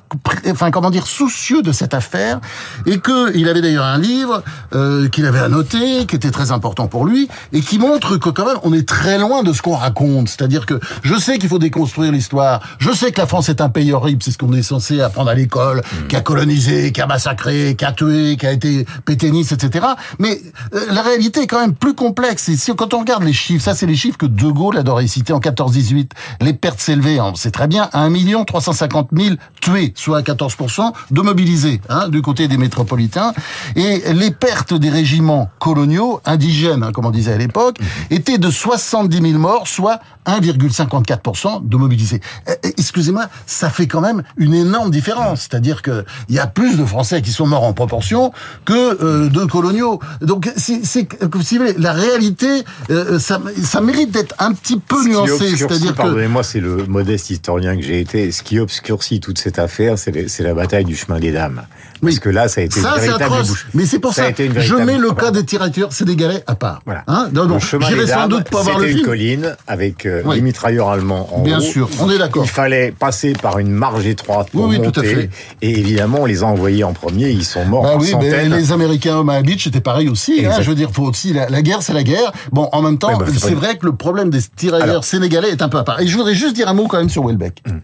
enfin, 0.50 0.70
comment 0.70 0.90
dire, 0.90 1.06
soucieux 1.06 1.62
de 1.62 1.72
cette 1.72 1.94
affaire, 1.94 2.40
et 2.86 2.98
que 2.98 3.36
il 3.36 3.48
avait 3.48 3.60
d'ailleurs 3.60 3.84
un 3.84 3.98
livre 3.98 4.42
euh, 4.74 5.08
qu'il 5.08 5.26
avait 5.26 5.40
annoté, 5.40 6.06
qui 6.06 6.16
était 6.16 6.30
très 6.30 6.52
important 6.52 6.86
pour 6.86 7.04
lui, 7.04 7.28
et 7.52 7.60
qui 7.60 7.78
montre 7.78 8.16
que 8.16 8.28
quand 8.30 8.46
même 8.46 8.58
on 8.62 8.72
est 8.72 8.86
très 8.86 9.18
loin 9.18 9.42
de 9.42 9.52
ce 9.52 9.62
qu'on 9.62 9.76
raconte. 9.76 10.28
C'est-à-dire 10.28 10.66
que 10.66 10.80
je 11.02 11.14
sais 11.16 11.38
qu'il 11.38 11.48
faut 11.48 11.58
déconstruire 11.58 12.12
l'histoire, 12.12 12.60
je 12.78 12.92
sais 12.92 13.12
que 13.12 13.20
la 13.20 13.26
France 13.26 13.48
est 13.48 13.60
un 13.60 13.68
pays 13.68 13.92
horrible, 13.92 14.22
c'est 14.22 14.30
ce 14.30 14.38
qu'on 14.38 14.52
est 14.52 14.62
censé 14.62 15.00
apprendre 15.00 15.30
à 15.30 15.34
l'école, 15.34 15.82
qui 16.08 16.16
a 16.16 16.20
colonisé, 16.20 16.92
qui 16.92 17.00
a 17.00 17.06
massacré, 17.06 17.74
qui 17.76 17.84
a 17.84 17.92
tué, 17.92 18.36
qui 18.36 18.46
a 18.46 18.52
été 18.52 18.86
pété 19.04 19.30
Nice, 19.30 19.52
etc. 19.52 19.86
Mais 20.18 20.40
euh, 20.74 20.80
la 20.90 21.02
réalité 21.02 21.42
est 21.42 21.46
quand 21.46 21.60
même 21.60 21.74
plus 21.74 21.94
complexe. 21.94 22.48
Et 22.48 22.56
si 22.56 22.74
quand 22.74 22.93
on 22.94 23.00
regarde 23.00 23.24
les 23.24 23.32
chiffres, 23.32 23.64
ça 23.64 23.74
c'est 23.74 23.86
les 23.86 23.96
chiffres 23.96 24.18
que 24.18 24.26
De 24.26 24.50
Gaulle 24.50 24.78
adorait 24.78 25.06
citer 25.06 25.32
en 25.32 25.40
14-18, 25.40 26.10
les 26.40 26.54
pertes 26.54 26.80
s'élevaient, 26.80 27.20
on 27.20 27.34
sait 27.34 27.50
très 27.50 27.66
bien, 27.66 27.88
à 27.92 28.02
1 28.04 28.44
350 28.44 29.08
000 29.12 29.36
tués, 29.60 29.92
soit 29.96 30.18
à 30.18 30.22
14% 30.22 30.92
de 31.10 31.20
mobilisés 31.20 31.80
hein, 31.88 32.08
du 32.08 32.22
côté 32.22 32.48
des 32.48 32.56
métropolitains. 32.56 33.32
Et 33.76 34.12
les 34.12 34.30
pertes 34.30 34.74
des 34.74 34.90
régiments 34.90 35.50
coloniaux, 35.58 36.20
indigènes, 36.24 36.82
hein, 36.82 36.92
comme 36.92 37.06
on 37.06 37.10
disait 37.10 37.32
à 37.32 37.38
l'époque, 37.38 37.78
étaient 38.10 38.38
de 38.38 38.50
70 38.50 39.20
000 39.20 39.38
morts, 39.38 39.68
soit 39.68 40.00
1,54% 40.26 41.66
de 41.66 41.76
mobilisés. 41.76 42.20
Eh, 42.48 42.52
eh, 42.62 42.74
excusez-moi, 42.78 43.26
ça 43.46 43.70
fait 43.70 43.86
quand 43.86 44.00
même 44.00 44.22
une 44.36 44.54
énorme 44.54 44.90
différence. 44.90 45.42
C'est-à-dire 45.42 45.82
que 45.82 46.04
il 46.28 46.34
y 46.34 46.38
a 46.38 46.46
plus 46.46 46.76
de 46.76 46.84
Français 46.84 47.22
qui 47.22 47.30
sont 47.30 47.46
morts 47.46 47.64
en 47.64 47.72
proportion 47.72 48.32
que 48.64 49.02
euh, 49.02 49.28
de 49.28 49.44
coloniaux. 49.44 50.00
Donc, 50.20 50.50
c'est, 50.56 50.84
si 50.84 51.06
vous 51.22 51.40
voulez, 51.58 51.74
la 51.78 51.92
réalité, 51.92 52.64
euh, 52.90 53.18
ça, 53.18 53.40
ça 53.62 53.80
mérite 53.80 54.10
d'être 54.10 54.34
un 54.38 54.52
petit 54.52 54.78
peu 54.78 55.02
nuancé. 55.06 55.56
C'est-à-dire 55.56 55.92
que, 55.92 55.96
pardonnez-moi, 55.96 56.42
c'est 56.42 56.60
le 56.60 56.86
modeste 56.86 57.30
historien 57.30 57.76
que 57.76 57.82
j'ai 57.82 58.00
été. 58.00 58.30
Ce 58.32 58.42
qui 58.42 58.58
obscurcit 58.58 59.20
toute 59.20 59.38
cette 59.38 59.58
affaire, 59.58 59.98
c'est 59.98 60.40
la 60.40 60.54
bataille 60.54 60.84
du 60.84 60.96
chemin 60.96 61.18
des 61.18 61.32
dames. 61.32 61.66
Parce 62.04 62.18
que 62.20 62.28
là, 62.28 62.48
ça 62.48 62.60
a 62.60 62.64
été 62.64 62.80
ça, 62.80 62.94
une 62.96 63.00
véritable 63.02 63.34
atroce. 63.34 63.66
Mais 63.74 63.86
c'est 63.86 63.98
pour 63.98 64.14
ça, 64.14 64.24
je 64.36 64.74
mets 64.76 64.98
le 64.98 65.12
cas 65.12 65.30
des 65.30 65.44
tirailleurs 65.44 65.92
sénégalais 65.92 66.42
à 66.46 66.54
part. 66.54 66.80
Voilà. 66.84 67.04
Hein 67.06 67.28
non, 67.32 67.46
non, 67.46 67.56
des 67.58 68.06
sans 68.06 68.28
doute 68.28 68.48
pas 68.50 68.62
voir 68.62 68.78
le 68.78 68.84
c'était 68.84 68.90
une 68.92 68.96
film. 68.98 69.06
colline 69.06 69.56
avec 69.66 70.06
euh, 70.06 70.22
Oui. 70.24 70.36
des 70.36 70.42
mitrailleurs 70.42 70.90
allemands 70.90 71.28
en 71.34 71.42
Bien 71.42 71.58
haut. 71.58 71.62
sûr, 71.62 71.88
on 72.00 72.10
est 72.10 72.18
d'accord. 72.18 72.44
Il 72.44 72.50
fallait 72.50 72.92
passer 72.96 73.32
par 73.32 73.58
une 73.58 73.70
marge 73.70 74.06
étroite 74.06 74.50
pour 74.50 74.64
Oui, 74.66 74.78
oui, 74.80 74.90
tout 74.90 75.00
à 75.00 75.02
fait. 75.02 75.30
Et 75.62 75.70
évidemment, 75.78 76.18
on 76.22 76.26
les 76.26 76.42
a 76.42 76.46
envoyés 76.46 76.84
en 76.84 76.92
premier. 76.92 77.30
Ils 77.30 77.44
sont 77.44 77.64
morts 77.64 77.82
Bah 77.82 77.90
par 77.92 78.00
oui, 78.00 78.12
mais 78.20 78.48
les 78.48 78.72
Américains 78.72 79.16
au 79.18 79.24
Beach, 79.42 79.64
c'était 79.64 79.80
pareil 79.80 80.08
aussi. 80.08 80.44
Hein, 80.46 80.60
je 80.60 80.68
veux 80.68 80.76
dire, 80.76 80.90
faut 80.92 81.04
aussi 81.04 81.32
la, 81.32 81.48
la 81.48 81.62
guerre, 81.62 81.82
c'est 81.82 81.92
la 81.94 82.02
guerre. 82.02 82.32
Bon, 82.52 82.68
en 82.72 82.82
même 82.82 82.98
temps, 82.98 83.16
bah, 83.16 83.26
c'est 83.32 83.38
c'est 83.38 83.54
vrai 83.54 83.76
que 83.76 83.86
le 83.86 83.94
problème 83.94 84.30
des 84.30 84.40
tirailleurs 84.56 84.88
Alors. 84.88 85.04
sénégalais 85.04 85.50
est 85.50 85.62
un 85.62 85.68
peu 85.68 85.78
à 85.78 85.84
part. 85.84 86.00
Et 86.00 86.06
je 86.06 86.16
voudrais 86.16 86.34
juste 86.34 86.54
dire 86.54 86.68
un 86.68 86.74
mot 86.74 86.86
quand 86.86 86.98
même 86.98 87.08
sur 87.08 87.24
Welbeck. 87.26 87.62
Hum. 87.68 87.80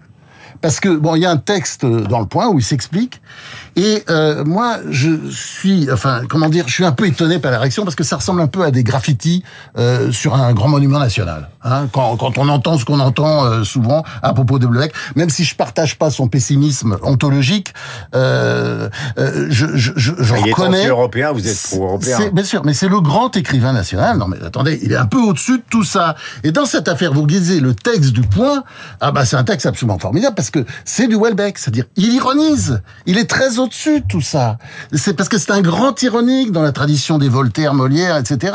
Parce 0.60 0.80
que 0.80 0.88
bon, 0.88 1.14
il 1.14 1.22
y 1.22 1.26
a 1.26 1.30
un 1.30 1.36
texte 1.36 1.86
dans 1.86 2.20
le 2.20 2.26
point 2.26 2.48
où 2.48 2.58
il 2.58 2.64
s'explique. 2.64 3.20
Et 3.76 4.04
euh, 4.10 4.44
moi, 4.44 4.78
je 4.90 5.30
suis, 5.30 5.90
enfin, 5.90 6.22
comment 6.28 6.48
dire, 6.48 6.68
je 6.68 6.74
suis 6.74 6.84
un 6.84 6.92
peu 6.92 7.06
étonné 7.06 7.38
par 7.38 7.50
la 7.50 7.58
réaction 7.58 7.84
parce 7.84 7.96
que 7.96 8.04
ça 8.04 8.16
ressemble 8.16 8.40
un 8.40 8.46
peu 8.46 8.62
à 8.62 8.70
des 8.70 8.82
graffitis 8.82 9.42
euh, 9.78 10.12
sur 10.12 10.34
un 10.34 10.52
grand 10.52 10.68
monument 10.68 10.98
national. 10.98 11.48
Hein, 11.62 11.88
quand, 11.92 12.16
quand 12.16 12.38
on 12.38 12.48
entend 12.48 12.78
ce 12.78 12.84
qu'on 12.86 13.00
entend 13.00 13.44
euh, 13.44 13.64
souvent 13.64 14.02
à 14.22 14.32
propos 14.32 14.58
de 14.58 14.66
Welbeck, 14.66 14.94
même 15.14 15.28
si 15.28 15.44
je 15.44 15.54
partage 15.54 15.98
pas 15.98 16.10
son 16.10 16.26
pessimisme 16.26 16.96
ontologique, 17.02 17.74
euh, 18.14 18.88
euh, 19.18 19.46
je, 19.50 19.66
je, 19.76 19.92
je, 19.96 20.12
je 20.18 20.34
Il 20.36 20.48
est 20.48 20.52
reconnais. 20.52 20.78
anti-européen, 20.80 21.32
vous 21.32 21.46
êtes 21.46 21.62
pro-européen. 21.62 22.18
Bien 22.32 22.44
sûr, 22.44 22.62
mais 22.64 22.72
c'est 22.72 22.88
le 22.88 23.00
grand 23.00 23.36
écrivain 23.36 23.72
national. 23.74 24.16
Non, 24.16 24.26
mais 24.26 24.38
attendez, 24.44 24.78
il 24.82 24.92
est 24.92 24.96
un 24.96 25.06
peu 25.06 25.18
au-dessus 25.18 25.58
de 25.58 25.64
tout 25.68 25.84
ça. 25.84 26.16
Et 26.44 26.52
dans 26.52 26.64
cette 26.64 26.88
affaire, 26.88 27.12
vous 27.12 27.26
lisez 27.26 27.60
le 27.60 27.74
texte 27.74 28.12
du 28.12 28.22
point. 28.22 28.64
Ah 29.00 29.12
bah 29.12 29.26
c'est 29.26 29.36
un 29.36 29.44
texte 29.44 29.66
absolument 29.66 29.98
formidable 29.98 30.34
parce 30.34 30.50
que 30.50 30.64
c'est 30.84 31.08
du 31.08 31.16
Welbeck, 31.16 31.58
c'est-à-dire 31.58 31.84
il 31.96 32.14
ironise. 32.14 32.80
Il 33.06 33.18
est 33.18 33.28
très 33.28 33.58
au-dessus 33.58 34.00
de 34.00 34.06
tout 34.06 34.22
ça. 34.22 34.56
C'est 34.94 35.14
parce 35.14 35.28
que 35.28 35.36
c'est 35.36 35.50
un 35.50 35.60
grand 35.60 36.00
ironique 36.02 36.52
dans 36.52 36.62
la 36.62 36.72
tradition 36.72 37.18
des 37.18 37.28
Voltaire, 37.28 37.74
Molière, 37.74 38.16
etc. 38.16 38.54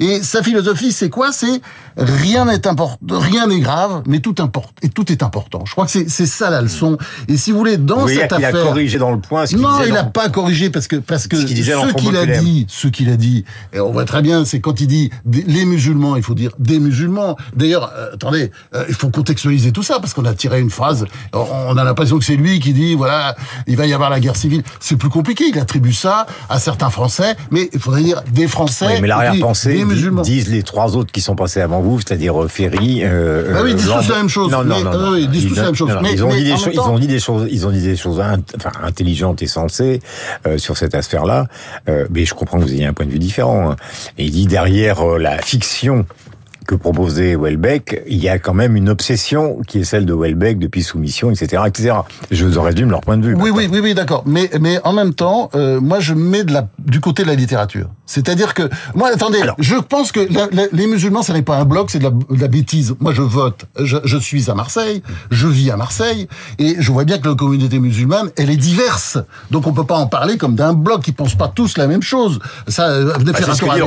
Et 0.00 0.22
sa 0.22 0.42
philosophie, 0.42 0.92
c'est 0.92 1.08
quoi? 1.10 1.32
C'est 1.32 1.60
rien 1.96 2.41
n'est 2.46 2.66
important, 2.66 2.98
rien 3.18 3.46
n'est 3.46 3.60
grave, 3.60 4.02
mais 4.06 4.20
tout 4.20 4.34
importe 4.38 4.76
et 4.82 4.88
tout 4.88 5.10
est 5.12 5.22
important. 5.22 5.64
Je 5.66 5.72
crois 5.72 5.86
que 5.86 5.90
c'est 5.92 6.26
ça 6.26 6.50
la 6.50 6.60
leçon. 6.62 6.96
Et 7.28 7.36
si 7.36 7.52
vous 7.52 7.58
voulez, 7.58 7.76
dans 7.76 8.00
Vous 8.00 8.08
cette 8.08 8.32
qu'il 8.34 8.44
a 8.44 8.48
affaire, 8.48 8.64
corrigé 8.64 8.98
dans 8.98 9.10
le 9.12 9.18
point 9.20 9.46
ce 9.46 9.50
qu'il 9.54 9.60
non, 9.60 9.76
disait 9.78 9.88
il 9.88 9.94
n'a 9.94 10.02
dans- 10.04 10.10
pas 10.10 10.28
corrigé 10.28 10.70
parce 10.70 10.86
que 10.88 10.96
parce 10.96 11.26
que 11.28 11.36
Ce 11.36 11.44
qu'il 11.44 12.16
a 12.16 12.26
dit, 12.40 12.66
ce 12.68 12.88
qu'il 12.88 13.08
a 13.10 13.16
dit, 13.16 13.44
et 13.72 13.80
on 13.80 13.92
voit 13.92 14.04
très 14.04 14.22
bien, 14.22 14.44
c'est 14.44 14.60
quand 14.60 14.80
il 14.80 14.86
dit 14.86 15.10
les 15.26 15.64
musulmans, 15.64 16.16
il 16.16 16.22
faut 16.22 16.34
dire 16.34 16.52
des 16.58 16.78
musulmans. 16.78 17.36
D'ailleurs, 17.56 17.92
euh, 17.96 18.14
attendez, 18.14 18.50
euh, 18.74 18.84
il 18.88 18.94
faut 18.94 19.10
contextualiser 19.10 19.72
tout 19.72 19.82
ça 19.82 19.98
parce 20.00 20.14
qu'on 20.14 20.24
a 20.24 20.34
tiré 20.34 20.60
une 20.60 20.70
phrase, 20.70 21.06
on 21.32 21.76
a 21.76 21.84
l'impression 21.84 22.18
que 22.18 22.24
c'est 22.24 22.36
lui 22.36 22.60
qui 22.60 22.72
dit 22.72 22.94
voilà, 22.94 23.34
il 23.66 23.76
va 23.76 23.86
y 23.86 23.92
avoir 23.92 24.10
la 24.10 24.20
guerre 24.20 24.36
civile. 24.36 24.62
C'est 24.80 24.96
plus 24.96 25.08
compliqué. 25.10 25.44
Il 25.48 25.58
attribue 25.58 25.92
ça 25.92 26.26
à 26.48 26.58
certains 26.58 26.90
Français, 26.90 27.36
mais 27.50 27.68
il 27.72 27.80
faudrait 27.80 28.02
dire 28.02 28.22
des 28.32 28.46
Français, 28.46 28.86
Oui, 28.94 29.00
mais 29.00 29.08
l'arrière-pensée 29.08 29.84
disent 30.22 30.48
les 30.48 30.62
trois 30.62 30.96
autres 30.96 31.12
qui 31.12 31.20
sont 31.20 31.34
passés 31.34 31.60
avant 31.60 31.80
vous, 31.80 32.00
c'est-à-dire 32.00 32.31
Ferry. 32.48 33.00
Euh, 33.02 33.52
Bah 33.52 33.60
oui, 33.64 33.70
ils 33.70 33.76
disent 33.76 33.86
tous 33.86 34.08
la 34.08 34.16
même 34.16 34.28
chose, 34.28 34.50
Non, 34.50 34.64
non, 34.64 34.76
mais- 34.76 34.82
non, 34.84 34.90
ah 34.92 34.96
non. 34.96 35.12
oui, 35.12 35.22
ils 35.24 35.30
disent 35.30 35.48
tous 35.48 35.56
la 35.56 35.62
même 35.64 35.74
chose. 35.74 35.88
non, 35.88 35.94
non, 35.96 36.02
Mais- 36.02 36.12
ils 36.12 36.24
ont 36.24 36.28
mais 36.28 36.36
dit 36.38 36.44
des 36.44 36.56
choses. 36.56 36.70
Ils 36.74 36.80
ont 36.80 36.98
dit 36.98 37.06
des 37.06 37.18
choses. 37.20 37.48
Ils 37.50 37.66
ont 37.66 37.70
dit 37.70 37.82
des 37.82 37.96
choses 37.96 38.20
int- 38.20 38.40
enfin, 38.56 38.72
intelligentes 38.82 39.42
et 39.42 39.46
sensées 39.46 40.00
euh, 40.46 40.58
sur 40.58 40.76
cette 40.76 40.94
affaire-là. 40.94 41.46
Euh, 41.88 42.06
mais 42.10 42.24
je 42.24 42.34
comprends 42.34 42.58
que 42.58 42.64
vous 42.64 42.72
ayez 42.72 42.86
un 42.86 42.92
point 42.92 43.06
de 43.06 43.10
vue 43.10 43.18
différent. 43.18 43.70
hein. 43.70 43.76
Et 44.18 44.24
il 44.24 44.30
dit 44.30 44.46
derrière 44.46 45.00
euh, 45.06 45.18
la 45.18 45.38
fiction 45.38 46.06
que 46.64 46.76
proposait 46.76 47.34
Welbeck, 47.34 48.02
il 48.06 48.22
y 48.22 48.28
a 48.28 48.38
quand 48.38 48.54
même 48.54 48.76
une 48.76 48.88
obsession 48.88 49.58
qui 49.66 49.80
est 49.80 49.84
celle 49.84 50.06
de 50.06 50.14
Welbeck 50.14 50.60
depuis 50.60 50.84
Soumission, 50.84 51.32
etc., 51.32 51.60
etc. 51.66 51.94
Je 52.30 52.44
vous 52.46 52.56
en 52.56 52.62
résume 52.62 52.88
leur 52.88 53.00
point 53.00 53.16
de 53.16 53.26
vue. 53.26 53.34
Oui, 53.34 53.50
oui, 53.52 53.68
oui, 53.70 53.80
oui, 53.82 53.94
d'accord. 53.94 54.22
Mais, 54.26 54.48
mais 54.60 54.78
en 54.84 54.92
même 54.92 55.12
temps, 55.12 55.50
euh, 55.56 55.80
moi, 55.80 55.98
je 55.98 56.14
mets 56.14 56.44
de 56.44 56.52
la, 56.52 56.68
du 56.86 57.00
côté 57.00 57.22
de 57.22 57.28
la 57.28 57.34
littérature. 57.34 57.86
C'est-à-dire 58.06 58.54
que, 58.54 58.68
moi, 58.94 59.10
attendez, 59.12 59.40
Alors. 59.40 59.56
je 59.58 59.76
pense 59.76 60.12
que 60.12 60.20
la- 60.20 60.48
la- 60.52 60.66
les 60.72 60.86
musulmans, 60.86 61.22
ça 61.22 61.32
n'est 61.32 61.42
pas 61.42 61.56
un 61.56 61.64
bloc, 61.64 61.90
c'est 61.90 61.98
de 61.98 62.04
la, 62.04 62.10
de 62.10 62.40
la 62.40 62.48
bêtise. 62.48 62.94
Moi, 63.00 63.12
je 63.12 63.22
vote. 63.22 63.64
Je, 63.80 63.96
je 64.04 64.16
suis 64.18 64.50
à 64.50 64.54
Marseille, 64.54 65.02
je 65.30 65.46
vis 65.48 65.70
à 65.70 65.76
Marseille, 65.76 66.28
et 66.58 66.76
je 66.78 66.92
vois 66.92 67.04
bien 67.04 67.18
que 67.18 67.28
la 67.28 67.34
communauté 67.34 67.78
musulmane, 67.78 68.30
elle 68.36 68.50
est 68.50 68.56
diverse. 68.56 69.18
Donc, 69.50 69.66
on 69.66 69.72
peut 69.72 69.84
pas 69.86 69.96
en 69.96 70.06
parler 70.06 70.36
comme 70.36 70.54
d'un 70.54 70.72
bloc. 70.74 71.06
Ils 71.08 71.14
pensent 71.14 71.34
pas 71.36 71.48
tous 71.48 71.76
la 71.78 71.86
même 71.86 72.02
chose. 72.02 72.38
Ça, 72.68 72.88
euh, 72.90 73.12
venez 73.18 73.32
Bah, 73.32 73.38
faire 73.38 73.50
un 73.50 73.56
tour 73.56 73.70
avec 73.72 73.82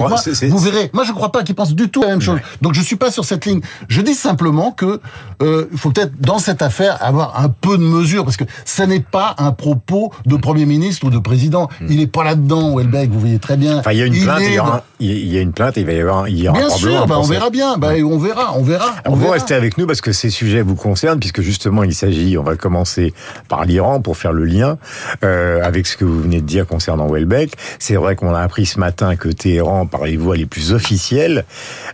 Vous 0.50 0.58
verrez. 0.60 0.90
Moi, 0.94 1.04
je 1.04 1.12
crois 1.12 1.32
pas 1.32 1.44
qu'ils 1.44 1.56
pensent 1.56 1.76
du 1.76 1.90
tout 1.90 2.02
la 2.02 2.08
même 2.10 2.22
chose. 2.22 2.40
Donc, 2.62 2.74
je 2.74 2.82
suis 2.82 2.96
pas 2.96 3.12
sur 3.12 3.26
cette 3.26 3.46
ligne. 3.46 3.62
Je 3.88 4.02
dis 4.02 4.16
simplement 4.16 4.72
que 4.72 5.00
euh, 5.42 5.66
faut 5.76 5.92
peut-être 5.92 6.14
dans 6.20 6.40
cette 6.40 6.62
affaire 6.62 6.98
avoir 7.04 7.40
un 7.40 7.50
peu 7.50 7.78
de 7.78 7.84
mesure 7.84 8.24
parce 8.24 8.38
que 8.38 8.44
ça 8.64 8.88
n'est 8.88 9.00
pas 9.00 9.36
un 9.38 9.52
propos 9.52 10.12
de 10.26 10.36
premier 10.38 10.66
ministre 10.66 11.06
ou 11.06 11.10
de 11.10 11.20
président. 11.20 11.70
Il 11.90 12.00
est 12.00 12.08
pas 12.08 12.24
là-dedans, 12.24 12.80
Vous 12.86 13.20
voyez 13.20 13.40
très 13.40 13.58
bien. 13.58 13.78
Enfin, 13.78 13.92
il 13.92 14.00
y 14.00 14.02
a 14.02 14.06
une 14.06 14.14
plainte, 14.22 14.42
il 14.42 14.62
il 15.00 15.28
y 15.34 15.38
a 15.38 15.42
une 15.42 15.52
plainte, 15.52 15.74
il 15.78 15.86
va 15.86 15.92
y 15.92 16.00
avoir, 16.00 16.28
il 16.30 16.40
y 16.40 16.48
aura 16.48 16.58
Bien 16.58 16.70
sûr, 16.70 17.06
bah, 17.08 17.16
on 17.18 17.20
procès. 17.20 17.34
verra 17.34 17.50
bien. 17.50 17.78
Bah, 17.78 17.90
on 18.04 18.18
verra, 18.18 18.54
on 18.58 18.64
verra. 18.64 18.86
on 19.04 19.08
Alors, 19.08 19.16
vous 19.16 19.22
verra. 19.24 19.34
restez 19.34 19.54
avec 19.54 19.78
nous 19.78 19.86
parce 19.88 20.02
que 20.02 20.12
ces 20.14 20.30
sujets 20.30 20.62
vous 20.62 20.76
concernent, 20.76 21.20
puisque 21.20 21.42
justement 21.42 21.84
il 21.84 21.94
s'agit, 21.94 22.38
on 22.38 22.44
va 22.44 22.56
commencer 22.56 23.14
par 23.50 23.66
l'Iran 23.66 24.02
pour 24.02 24.18
faire 24.18 24.32
le 24.32 24.46
lien 24.46 24.78
euh, 25.24 25.62
avec 25.64 25.88
ce 25.88 25.98
que 25.98 26.06
vous 26.06 26.22
venez 26.22 26.40
de 26.42 26.46
dire 26.46 26.66
concernant 26.66 27.08
Welbeck. 27.08 27.54
C'est 27.80 27.96
vrai 27.96 28.16
qu'on 28.16 28.34
a 28.34 28.40
appris 28.42 28.66
ce 28.66 28.80
matin 28.80 29.16
que 29.16 29.30
Téhéran, 29.30 29.86
par 29.86 30.06
les 30.06 30.18
voies 30.18 30.38
les 30.38 30.46
plus 30.46 30.72
officielles, 30.72 31.44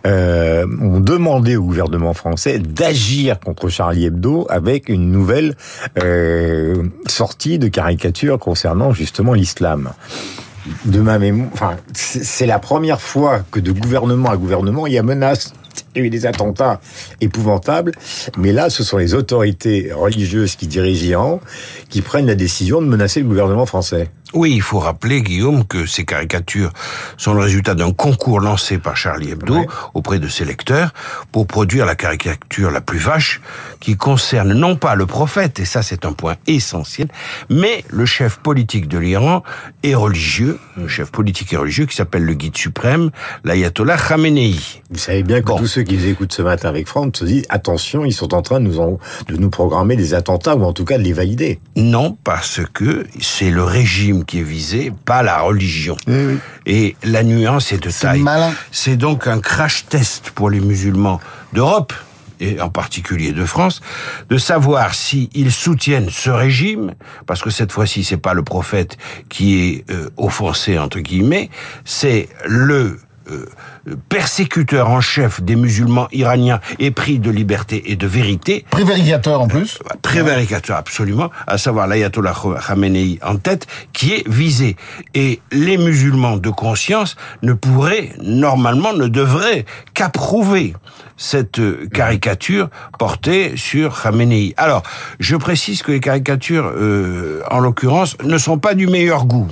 euh, 0.06 0.66
ont 0.82 1.00
demandé 1.00 1.56
au 1.56 1.64
gouvernement 1.64 2.14
français 2.14 2.60
d'agir 2.60 3.40
contre 3.40 3.70
Charlie 3.70 4.06
Hebdo 4.06 4.46
avec 4.50 4.90
une 4.90 5.12
nouvelle 5.12 5.56
euh, 6.04 6.84
sortie 7.08 7.58
de 7.60 7.68
caricature 7.68 8.38
concernant 8.40 8.94
justement 8.94 9.34
l'islam 9.34 9.92
de 10.86 11.00
ma 11.00 11.20
mémoire, 11.20 11.50
enfin, 11.54 11.78
c'est 11.94 12.46
la 12.46 12.60
première 12.60 13.02
fois 13.02 13.44
que 13.52 13.60
de 13.60 13.72
gouvernement 13.72 14.30
à 14.30 14.38
gouvernement, 14.38 14.88
il 14.88 14.94
y 14.94 14.98
a 14.98 15.04
menace. 15.04 15.54
Il 15.96 16.00
y 16.00 16.04
a 16.04 16.08
eu 16.08 16.10
des 16.10 16.26
attentats 16.26 16.80
épouvantables, 17.20 17.94
mais 18.38 18.54
là, 18.54 18.70
ce 18.70 18.84
sont 18.84 18.98
les 18.98 19.14
autorités 19.14 19.92
religieuses 19.94 20.56
qui 20.56 20.68
dirigent 20.68 21.04
l'Iran 21.04 21.40
qui 21.90 22.02
prennent 22.02 22.28
la 22.28 22.36
décision 22.36 22.82
de 22.82 22.88
menacer 22.88 23.22
le 23.22 23.28
gouvernement 23.28 23.66
français. 23.66 24.10
Oui, 24.34 24.54
il 24.56 24.62
faut 24.62 24.80
rappeler, 24.80 25.22
Guillaume, 25.22 25.66
que 25.66 25.86
ces 25.86 26.06
caricatures 26.06 26.72
sont 27.18 27.34
le 27.34 27.42
résultat 27.42 27.76
d'un 27.76 27.92
concours 27.92 28.40
lancé 28.40 28.78
par 28.78 28.96
Charlie 28.96 29.32
Hebdo 29.32 29.66
auprès 29.94 30.20
de 30.20 30.28
ses 30.30 30.46
lecteurs 30.46 30.94
pour 31.34 31.48
produire 31.48 31.86
la 31.86 31.96
caricature 31.96 32.72
la 32.72 32.80
plus 32.82 33.00
vache 33.00 33.42
qui 33.82 33.98
concerne 33.98 34.54
non 34.54 34.76
pas 34.78 34.96
le 34.96 35.06
prophète, 35.06 35.60
et 35.60 35.66
ça 35.66 35.82
c'est 35.84 36.06
un 36.06 36.14
point 36.14 36.36
essentiel, 36.48 37.08
mais 37.50 37.84
le 37.90 38.06
chef 38.06 38.38
politique 38.38 38.88
de 38.88 38.98
l'Iran 39.00 39.44
et 39.84 39.96
religieux, 39.96 40.60
le 40.78 40.88
chef 40.88 41.12
politique 41.12 41.52
et 41.54 41.58
religieux 41.58 41.86
qui 41.86 41.96
s'appelle 41.96 42.24
le 42.24 42.34
guide 42.34 42.56
suprême, 42.56 43.12
l'ayatollah 43.44 43.98
Khamenei. 43.98 44.56
Vous 44.92 44.98
savez 45.00 45.24
bien 45.24 45.42
que 45.42 45.48
Bon. 45.48 45.58
tous 45.58 45.68
ceux 45.68 45.84
qui 45.84 45.98
nous 45.98 46.06
écoutent 46.08 46.34
ce 46.34 46.42
matin 46.42 46.70
avec 46.70 46.88
Franck 46.88 47.18
se 47.18 47.26
disent 47.26 47.46
attention, 47.50 48.06
ils 48.06 48.14
sont 48.14 48.34
en 48.34 48.42
train 48.42 48.60
de 48.62 48.66
nous, 48.68 48.80
en- 48.80 48.98
de 49.28 49.36
nous 49.36 49.50
programmer 49.50 49.96
des 49.98 50.14
attentats 50.14 50.56
ou 50.56 50.64
en 50.64 50.74
tout 50.74 50.86
cas 50.86 50.98
de 50.98 51.04
les 51.04 51.14
valider. 51.14 51.60
Non, 51.76 52.18
parce 52.24 52.62
que 52.74 53.06
c'est 53.20 53.50
le 53.52 53.64
régime 53.64 54.21
qui 54.26 54.40
est 54.40 54.44
visé, 54.44 54.92
pas 55.06 55.24
la 55.24 55.40
religion. 55.40 55.98
Et 56.66 56.96
la 57.04 57.24
nuance 57.24 57.72
est 57.72 57.84
de 57.84 57.92
taille. 57.92 58.24
C'est 58.72 58.98
donc 58.98 59.28
un 59.28 59.40
crash 59.40 59.86
test 59.88 60.32
pour 60.32 60.50
les 60.50 60.60
musulmans 60.60 61.20
d'Europe 61.54 61.94
et 62.42 62.60
en 62.60 62.70
particulier 62.70 63.32
de 63.32 63.46
France, 63.46 63.82
de 64.30 64.38
savoir 64.38 64.96
s'ils 64.96 65.52
soutiennent 65.52 66.10
ce 66.10 66.32
régime, 66.32 66.96
parce 67.28 67.42
que 67.42 67.52
cette 67.52 67.72
fois-ci, 67.72 68.04
c'est 68.04 68.18
pas 68.18 68.34
le 68.34 68.44
prophète 68.44 68.98
qui 69.30 69.60
est 69.60 69.92
euh, 69.92 70.10
offensé 70.18 70.80
entre 70.80 71.00
guillemets, 71.00 71.50
c'est 71.86 72.30
le 72.46 73.00
euh, 73.30 73.46
persécuteur 74.10 74.90
en 74.90 75.02
chef 75.02 75.42
des 75.42 75.56
musulmans 75.56 76.08
iraniens 76.12 76.60
épris 76.80 77.20
de 77.20 77.32
liberté 77.32 77.92
et 77.92 77.96
de 77.96 78.08
vérité. 78.08 78.66
Prévaricateur 78.70 79.42
en 79.42 79.48
plus. 79.48 79.80
Prévaricateur 80.02 80.78
absolument, 80.78 81.32
à 81.48 81.58
savoir 81.58 81.88
l'ayatollah 81.88 82.36
Khamenei 82.68 83.20
en 83.24 83.38
tête, 83.38 83.68
qui 83.94 84.14
est 84.14 84.28
visé. 84.28 84.76
Et 85.14 85.42
les 85.52 85.78
musulmans 85.78 86.38
de 86.38 86.50
conscience 86.50 87.16
ne 87.42 87.54
pourraient, 87.54 88.14
normalement, 88.22 88.94
ne 88.94 89.08
devraient 89.08 89.66
qu'approuver 89.94 90.74
cette 91.22 91.60
euh, 91.60 91.88
caricature 91.94 92.70
portée 92.98 93.54
sur 93.56 94.02
Khamenei. 94.02 94.56
Alors, 94.58 94.82
je 95.20 95.36
précise 95.36 95.84
que 95.84 95.92
les 95.92 96.00
caricatures, 96.00 96.72
euh, 96.76 97.44
en 97.52 97.60
l'occurrence, 97.60 98.18
ne 98.24 98.38
sont 98.38 98.58
pas 98.58 98.74
du 98.74 98.88
meilleur 98.88 99.26
goût. 99.26 99.48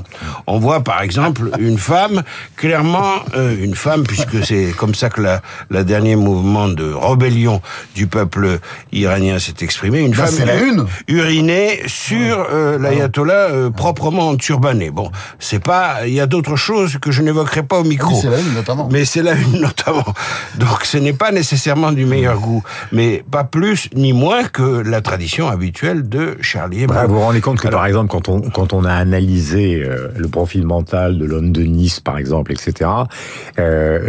On 0.48 0.58
voit 0.58 0.84
par 0.84 1.02
exemple 1.02 1.52
une 1.60 1.78
femme, 1.78 2.24
clairement 2.56 3.24
euh, 3.36 3.56
une 3.64 3.76
femme, 3.76 4.04
puisque 4.26 4.46
c'est 4.46 4.72
comme 4.76 4.96
ça 4.96 5.10
que 5.10 5.22
la, 5.22 5.42
la 5.70 5.84
dernier 5.84 6.16
mouvement 6.16 6.68
de 6.68 6.92
rébellion 6.94 7.62
du 7.96 8.08
peuple 8.08 8.60
iranien 8.92 9.40
s'est 9.40 9.54
exprimé, 9.62 10.00
une 10.00 10.12
Là, 10.16 10.26
femme 10.26 10.36
c'est 10.36 10.46
la 10.46 10.56
une. 10.62 10.86
urinée 11.08 11.82
sur 11.88 12.46
euh, 12.52 12.78
l'ayatollah 12.80 13.50
euh, 13.52 13.70
proprement 13.70 14.36
turbané. 14.36 14.90
Bon, 14.92 15.12
c'est 15.40 15.64
pas, 15.64 16.08
il 16.08 16.14
y 16.14 16.20
a 16.20 16.26
d'autres 16.28 16.56
choses 16.56 16.98
que 17.02 17.12
je 17.12 17.22
n'évoquerai 17.22 17.64
pas 17.64 17.80
au 17.80 17.84
micro. 17.84 18.14
Oui, 18.16 18.20
c'est 18.22 18.30
la 18.30 18.40
une, 18.40 18.54
notamment. 18.54 18.90
Mais 18.92 19.06
c'est 19.06 19.24
la 19.24 19.34
une 19.34 19.60
notamment. 19.62 20.06
Donc 20.58 20.84
ce 20.84 20.98
n'est 20.98 21.14
pas 21.14 21.32
nécessairement 21.32 21.92
du 21.92 22.06
meilleur 22.06 22.40
goût, 22.40 22.64
mais 22.92 23.24
pas 23.30 23.44
plus 23.44 23.90
ni 23.96 24.14
moins 24.14 24.44
que 24.44 24.62
la 24.82 25.02
tradition 25.02 25.48
habituelle 25.48 26.08
de 26.10 26.38
Charlie 26.42 26.84
Hebdo. 26.84 26.94
Bah, 26.94 27.06
vous 27.08 27.16
vous 27.16 27.22
rendez 27.22 27.42
compte 27.42 27.60
que 27.60 27.68
Alors- 27.68 27.80
par 27.82 27.88
exemple, 27.88 28.10
quand 28.12 28.30
on 28.30 28.42
quand 28.42 28.74
on 28.74 28.84
a 28.86 28.94
analysé 28.94 29.82
euh, 29.84 30.10
le 30.18 30.28
profil 30.28 30.66
mental 30.66 31.18
de 31.18 31.26
l'homme 31.26 31.52
de 31.52 31.64
Nice, 31.64 32.00
par 32.00 32.18
exemple, 32.18 32.52
etc., 32.52 32.90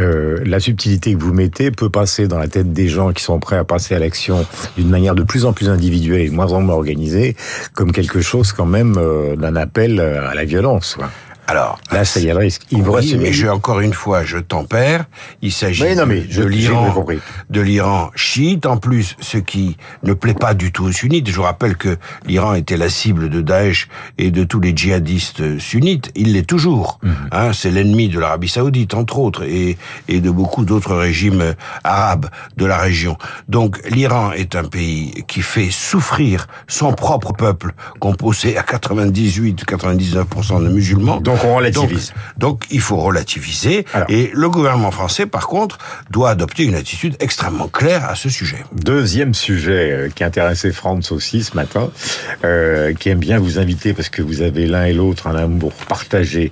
euh, 0.00 0.38
la 0.44 0.60
subtilité 0.60 1.14
que 1.14 1.18
vous 1.18 1.32
mettez 1.32 1.70
peut 1.70 1.90
passer 1.90 2.26
dans 2.26 2.38
la 2.38 2.48
tête 2.48 2.72
des 2.72 2.88
gens 2.88 3.12
qui 3.12 3.22
sont 3.22 3.38
prêts 3.38 3.56
à 3.56 3.64
passer 3.64 3.94
à 3.94 3.98
l'action 3.98 4.46
d'une 4.76 4.88
manière 4.88 5.14
de 5.14 5.22
plus 5.22 5.44
en 5.44 5.52
plus 5.52 5.68
individuelle 5.68 6.22
et 6.22 6.28
de 6.28 6.34
moins 6.34 6.52
en 6.52 6.60
moins 6.60 6.74
organisée, 6.74 7.36
comme 7.74 7.92
quelque 7.92 8.20
chose 8.20 8.52
quand 8.52 8.66
même 8.66 8.94
euh, 8.96 9.36
d'un 9.36 9.56
appel 9.56 10.00
à 10.00 10.34
la 10.34 10.44
violence. 10.44 10.96
quoi. 10.98 11.10
Alors, 11.50 11.80
Là, 11.90 12.04
ça 12.04 12.20
y 12.20 12.30
a 12.30 12.34
le 12.34 12.38
risque. 12.38 12.62
Il 12.70 12.82
oui, 12.82 12.94
reste 12.94 13.16
mais 13.16 13.32
je, 13.32 13.48
encore 13.48 13.80
une 13.80 13.92
fois, 13.92 14.24
je 14.24 14.38
tempère. 14.38 15.06
Il 15.42 15.50
s'agit 15.50 15.82
Oui, 15.82 15.96
non, 15.96 16.06
mais 16.06 16.20
de, 16.20 16.30
je- 16.30 16.42
de 16.42 16.48
j'ai 16.50 16.58
l'Iran, 16.58 17.04
de 17.50 17.60
l'Iran 17.60 18.10
chiite. 18.14 18.66
En 18.66 18.76
plus, 18.76 19.16
ce 19.20 19.38
qui 19.38 19.76
ne 20.04 20.12
plaît 20.12 20.34
pas 20.34 20.54
du 20.54 20.70
tout 20.70 20.84
aux 20.84 20.92
sunnites. 20.92 21.28
Je 21.28 21.34
vous 21.34 21.42
rappelle 21.42 21.76
que 21.76 21.96
l'Iran 22.24 22.54
était 22.54 22.76
la 22.76 22.88
cible 22.88 23.28
de 23.28 23.40
Daesh 23.40 23.88
et 24.18 24.30
de 24.30 24.44
tous 24.44 24.60
les 24.60 24.76
djihadistes 24.76 25.58
sunnites. 25.58 26.12
Il 26.14 26.34
l'est 26.34 26.46
toujours. 26.46 27.00
Mhm. 27.02 27.14
Hein, 27.32 27.52
c'est 27.52 27.70
l'ennemi 27.72 28.08
de 28.08 28.20
l'Arabie 28.20 28.48
Saoudite, 28.48 28.94
entre 28.94 29.18
autres, 29.18 29.42
et, 29.42 29.76
et 30.08 30.20
de 30.20 30.30
beaucoup 30.30 30.64
d'autres 30.64 30.94
régimes 30.94 31.40
euh, 31.40 31.52
arabes 31.82 32.26
de 32.56 32.66
la 32.66 32.78
région. 32.78 33.16
Donc, 33.48 33.80
l'Iran 33.90 34.30
est 34.32 34.54
un 34.54 34.64
pays 34.64 35.24
qui 35.26 35.42
fait 35.42 35.70
souffrir 35.72 36.46
son 36.68 36.92
propre 36.92 37.32
peuple, 37.32 37.72
composé 37.98 38.56
à 38.56 38.62
98-99% 38.62 40.62
de 40.62 40.68
musulmans. 40.68 41.20
Donc, 41.20 41.39
on 41.44 41.56
relativise. 41.56 42.12
Donc, 42.36 42.50
donc, 42.50 42.64
il 42.70 42.80
faut 42.80 42.96
relativiser. 42.96 43.84
Alors. 43.92 44.10
Et 44.10 44.30
le 44.34 44.50
gouvernement 44.50 44.90
français, 44.90 45.26
par 45.26 45.46
contre, 45.46 45.78
doit 46.10 46.30
adopter 46.30 46.64
une 46.64 46.74
attitude 46.74 47.16
extrêmement 47.20 47.68
claire 47.68 48.08
à 48.08 48.16
ce 48.16 48.28
sujet. 48.28 48.64
Deuxième 48.72 49.34
sujet 49.34 49.92
euh, 49.92 50.08
qui 50.12 50.24
intéressait 50.24 50.72
Franz 50.72 51.12
aussi 51.12 51.44
ce 51.44 51.54
matin, 51.54 51.90
euh, 52.44 52.92
qui 52.94 53.08
aime 53.08 53.20
bien 53.20 53.38
vous 53.38 53.58
inviter 53.58 53.92
parce 53.92 54.08
que 54.08 54.22
vous 54.22 54.42
avez 54.42 54.66
l'un 54.66 54.84
et 54.84 54.92
l'autre 54.92 55.28
un 55.28 55.36
amour 55.36 55.72
partagé 55.88 56.50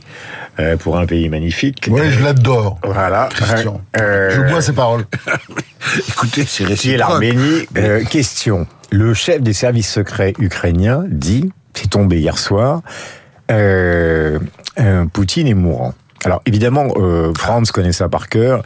euh, 0.61 0.77
pour 0.77 0.99
un 0.99 1.07
pays 1.07 1.29
magnifique. 1.29 1.87
Oui, 1.89 2.11
je 2.11 2.23
l'adore. 2.23 2.81
Voilà. 2.83 3.29
Christian. 3.31 3.81
Euh, 3.97 4.31
Je 4.31 4.51
bois 4.51 4.61
ses 4.61 4.73
paroles. 4.73 5.05
Écoutez, 6.09 6.45
c'est 6.45 6.65
réciproque. 6.65 6.99
l'Arménie. 6.99 7.67
Euh, 7.77 8.05
question. 8.05 8.67
Le 8.91 9.15
chef 9.15 9.41
des 9.41 9.53
services 9.53 9.89
secrets 9.89 10.35
ukrainiens 10.41 11.05
dit, 11.07 11.53
c'est 11.75 11.91
tombé 11.91 12.19
hier 12.19 12.39
soir, 12.39 12.83
Poutine 15.13 15.49
est 15.49 15.55
mourant. 15.55 15.95
Alors 16.25 16.43
évidemment, 16.47 16.89
euh, 16.97 17.33
Franz 17.37 17.71
connaît 17.73 17.93
ça 17.93 18.09
par 18.09 18.29
cœur. 18.29 18.63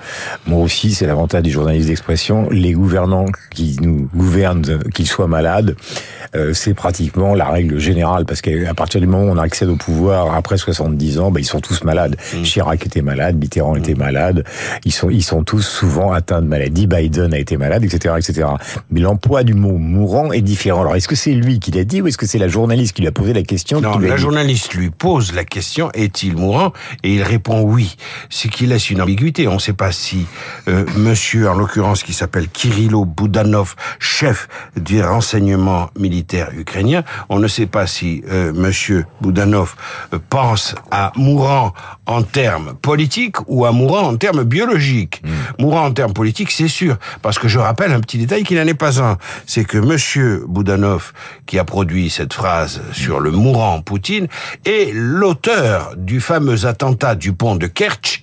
Moi 0.47 0.61
aussi, 0.61 0.95
c'est 0.95 1.07
l'avantage 1.07 1.43
du 1.43 1.51
journaliste 1.51 1.89
d'expression. 1.89 2.49
Les 2.51 2.73
gouvernants 2.73 3.27
qui 3.51 3.77
nous 3.81 4.09
gouvernent, 4.15 4.65
euh, 4.69 4.79
qu'ils 4.95 5.07
soient 5.07 5.27
malades, 5.27 5.77
euh, 6.35 6.55
c'est 6.55 6.73
pratiquement 6.73 7.35
la 7.35 7.47
règle 7.47 7.79
générale 7.79 8.25
parce 8.25 8.41
qu'à 8.41 8.73
partir 8.75 9.01
du 9.01 9.07
moment 9.07 9.25
où 9.25 9.35
on 9.35 9.39
accède 9.39 9.69
au 9.69 9.77
pouvoir 9.77 10.35
après 10.35 10.57
70 10.57 11.19
ans, 11.19 11.31
bah, 11.31 11.41
ils 11.41 11.45
sont 11.45 11.61
tous 11.61 11.85
malades. 11.85 12.17
Chirac 12.43 12.87
était 12.87 13.03
malade, 13.03 13.37
Mitterrand 13.37 13.77
était 13.77 13.95
malade. 13.95 14.45
Ils 14.85 14.93
sont 14.93 15.11
ils 15.11 15.23
sont 15.23 15.45
tous 15.45 15.61
souvent 15.61 16.13
atteints 16.13 16.41
de 16.41 16.47
maladie. 16.47 16.87
Biden 16.87 17.35
a 17.35 17.39
été 17.39 17.59
malade, 17.59 17.85
etc., 17.85 18.15
etc. 18.17 18.49
Mais 18.91 19.01
l'emploi 19.01 19.45
du 19.45 19.55
mot 19.55 19.77
mourant 19.77 20.33
est 20.33 20.41
différent. 20.41 20.81
Alors 20.81 20.97
est-ce 20.97 21.09
que 21.09 21.17
c'est 21.17 21.33
lui 21.33 21.59
qui 21.59 21.71
l'a 21.71 21.85
dit 21.85 22.01
ou 22.01 22.07
est-ce 22.07 22.19
que 22.19 22.27
c'est 22.27 22.39
la 22.39 22.49
journaliste 22.49 22.95
qui 22.95 23.03
lui 23.03 23.09
a 23.09 23.13
posé 23.13 23.35
la 23.35 23.43
question 23.43 23.81
Non, 23.81 23.99
la 23.99 24.17
journaliste 24.17 24.73
lui 24.75 24.91
pose 24.91 25.35
la 25.35 25.45
question 25.45 25.91
est-il 25.93 26.37
mourant? 26.37 26.73
Et 27.03 27.15
il 27.15 27.23
répond 27.23 27.52
oui. 27.61 27.97
Ce 28.31 28.49
qui 28.49 28.67
laisse 28.67 28.91
une 28.91 29.03
ambiguïté. 29.03 29.49
On 29.49 29.55
ne 29.55 29.59
sait 29.59 29.73
pas 29.73 29.93
si 29.93 30.27
euh, 30.69 30.85
Monsieur, 30.97 31.49
en 31.49 31.55
l'occurrence, 31.55 32.03
qui 32.03 32.13
s'appelle 32.13 32.49
Kirilo 32.49 33.05
Boudanov, 33.05 33.75
chef 33.99 34.49
du 34.77 35.03
renseignement 35.03 35.91
militaire 35.99 36.51
ukrainien, 36.57 37.03
on 37.29 37.39
ne 37.39 37.49
sait 37.49 37.67
pas 37.67 37.87
si 37.87 38.23
euh, 38.31 38.53
Monsieur 38.53 39.05
Boudanov 39.21 39.75
euh, 40.13 40.19
pense 40.31 40.75
à 40.91 41.13
mourant 41.17 41.73
en 42.07 42.23
termes 42.23 42.75
politiques 42.81 43.37
ou 43.47 43.65
à 43.65 43.73
mourant 43.73 44.09
en 44.09 44.17
termes 44.17 44.45
biologiques. 44.45 45.23
Mourant 45.59 45.87
en 45.87 45.93
termes 45.93 46.13
politiques, 46.13 46.51
c'est 46.51 46.69
sûr, 46.69 46.97
parce 47.21 47.39
que 47.39 47.49
je 47.49 47.59
rappelle 47.59 47.93
un 47.93 48.01
petit 48.01 48.19
détail 48.19 48.45
qui 48.45 48.55
n'en 48.55 48.67
est 48.67 48.75
pas 48.75 49.03
un, 49.03 49.19
c'est 49.47 49.65
que 49.65 49.79
Monsieur 49.79 50.45
Boudanov, 50.47 51.13
qui 51.47 51.59
a 51.59 51.65
produit 51.65 52.11
cette 52.11 52.33
phrase 52.33 52.81
sur 52.93 53.21
le 53.21 53.31
mourant 53.31 53.83
Poutine, 53.83 54.29
est 54.65 54.93
l'auteur 54.93 55.95
du 55.97 56.21
fameux 56.21 56.67
attentat 56.67 57.15
du 57.15 57.32
pont 57.33 57.57
de 57.57 57.67
Kerch, 57.67 58.23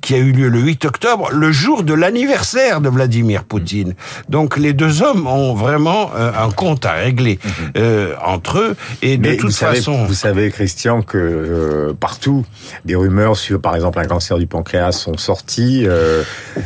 qui 0.00 0.14
a 0.14 0.18
eu 0.18 0.32
lieu 0.32 0.48
le 0.48 0.60
8 0.60 0.84
octobre, 0.84 1.28
le 1.32 1.52
jour 1.52 1.82
de 1.82 1.94
l'anniversaire 1.94 2.80
de 2.80 2.88
Vladimir 2.88 3.44
Poutine. 3.44 3.94
Donc 4.28 4.56
les 4.56 4.72
deux 4.72 5.02
hommes 5.02 5.26
ont 5.26 5.54
vraiment 5.54 6.10
euh, 6.16 6.30
un 6.38 6.50
compte 6.50 6.84
à 6.86 6.92
régler 6.92 7.38
euh, 7.76 8.14
entre 8.24 8.58
eux, 8.58 8.76
et 9.02 9.16
de 9.16 9.28
Mais 9.28 9.36
toute 9.36 9.50
vous 9.50 9.56
savez, 9.56 9.76
façon... 9.76 10.04
vous 10.04 10.14
savez, 10.14 10.50
Christian, 10.50 11.02
que 11.02 11.18
euh, 11.18 11.92
partout, 11.98 12.44
des 12.84 12.94
rumeurs 12.94 13.36
sur, 13.36 13.60
par 13.60 13.74
exemple, 13.74 13.98
un 13.98 14.04
cancer 14.06 14.38
du 14.38 14.46
pancréas 14.46 14.92
sont 14.92 15.16
sorties. 15.16 15.84
euh, 15.86 16.22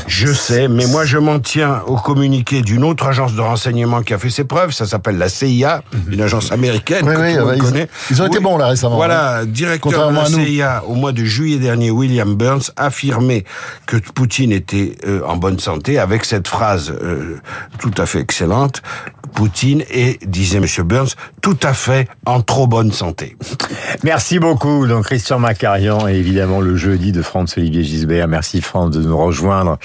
Je 0.06 0.32
sais, 0.32 0.68
mais 0.68 0.86
moi 0.86 1.04
je 1.04 1.18
m'en 1.18 1.38
tiens 1.40 1.82
au 1.86 1.96
communiqué 1.96 2.62
d'une 2.62 2.84
autre 2.84 3.06
agence 3.06 3.34
de 3.34 3.40
renseignement 3.40 4.02
qui 4.02 4.14
a 4.14 4.18
fait 4.18 4.30
ses 4.30 4.44
preuves, 4.44 4.72
ça 4.72 4.86
s'appelle 4.86 5.18
la 5.18 5.28
CIA, 5.28 5.82
une 6.10 6.20
agence 6.20 6.52
américaine 6.52 7.04
Oui, 7.06 7.14
que 7.14 7.20
oui, 7.20 7.34
tout 7.34 7.40
monde 7.44 7.52
ils- 7.56 7.62
connaît. 7.62 7.88
ils 8.10 8.22
ont 8.22 8.26
été 8.26 8.40
bons, 8.40 8.56
là, 8.58 8.68
récemment, 8.68 8.96
Voilà, 8.96 9.44
directeur 9.44 9.90
de 9.92 9.96
Contrairement 9.96 10.20
la 10.22 10.26
à 10.26 10.30
nous. 10.30 10.44
CIA 10.44 10.82
au 10.86 10.94
mois 10.94 11.12
de 11.12 11.24
juillet 11.24 11.58
dernier, 11.58 11.83
William 11.90 12.34
Burns 12.34 12.70
affirmait 12.76 13.44
que 13.86 13.96
Poutine 13.96 14.52
était 14.52 14.96
euh, 15.06 15.22
en 15.26 15.36
bonne 15.36 15.58
santé 15.58 15.98
avec 15.98 16.24
cette 16.24 16.48
phrase 16.48 16.90
euh, 16.90 17.40
tout 17.78 17.92
à 17.98 18.06
fait 18.06 18.20
excellente. 18.20 18.82
Poutine 19.34 19.82
est, 19.90 20.24
disait 20.26 20.60
Monsieur 20.60 20.84
Burns, 20.84 21.08
tout 21.42 21.58
à 21.62 21.74
fait 21.74 22.08
en 22.24 22.40
trop 22.40 22.66
bonne 22.66 22.92
santé. 22.92 23.36
Merci 24.04 24.38
beaucoup. 24.38 24.86
Donc 24.86 25.06
Christian 25.06 25.38
Macarian 25.38 26.06
et 26.06 26.14
évidemment 26.14 26.60
le 26.60 26.76
jeudi 26.76 27.10
de 27.10 27.20
France 27.20 27.58
Olivier 27.58 27.82
Gisbert. 27.82 28.28
Merci 28.28 28.60
France 28.60 28.90
de 28.90 29.02
nous 29.02 29.16
rejoindre 29.16 29.78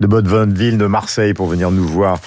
de 0.00 0.06
Botteville, 0.06 0.76
de 0.76 0.86
Marseille 0.86 1.34
pour 1.34 1.46
venir 1.46 1.70
nous 1.70 1.86
voir 1.86 2.18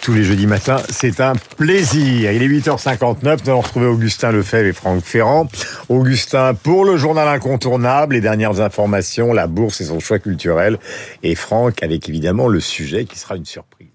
tous 0.00 0.12
les 0.12 0.22
jeudis 0.22 0.46
matins. 0.46 0.80
C'est 0.90 1.20
un 1.20 1.34
plaisir. 1.56 2.32
Il 2.32 2.42
est 2.42 2.48
8h59. 2.48 3.38
Nous 3.44 3.50
allons 3.50 3.60
retrouver 3.60 3.86
Augustin 3.86 4.30
Lefebvre 4.32 4.66
et 4.66 4.72
Franck 4.72 5.02
Ferrand. 5.02 5.48
Augustin 5.88 6.54
pour 6.54 6.84
le 6.84 6.96
journal 6.96 7.26
incontournable, 7.28 8.14
les 8.14 8.20
dernières 8.20 8.60
informations, 8.62 9.32
la 9.32 9.46
bourse 9.46 9.80
et 9.80 9.84
son 9.84 10.00
choix 10.00 10.18
culturel. 10.18 10.78
Et 11.22 11.34
Franck 11.34 11.82
avec 11.82 12.08
évidemment 12.08 12.48
le 12.48 12.60
sujet 12.60 13.04
qui 13.04 13.18
sera 13.18 13.36
une 13.36 13.44
surprise. 13.44 13.91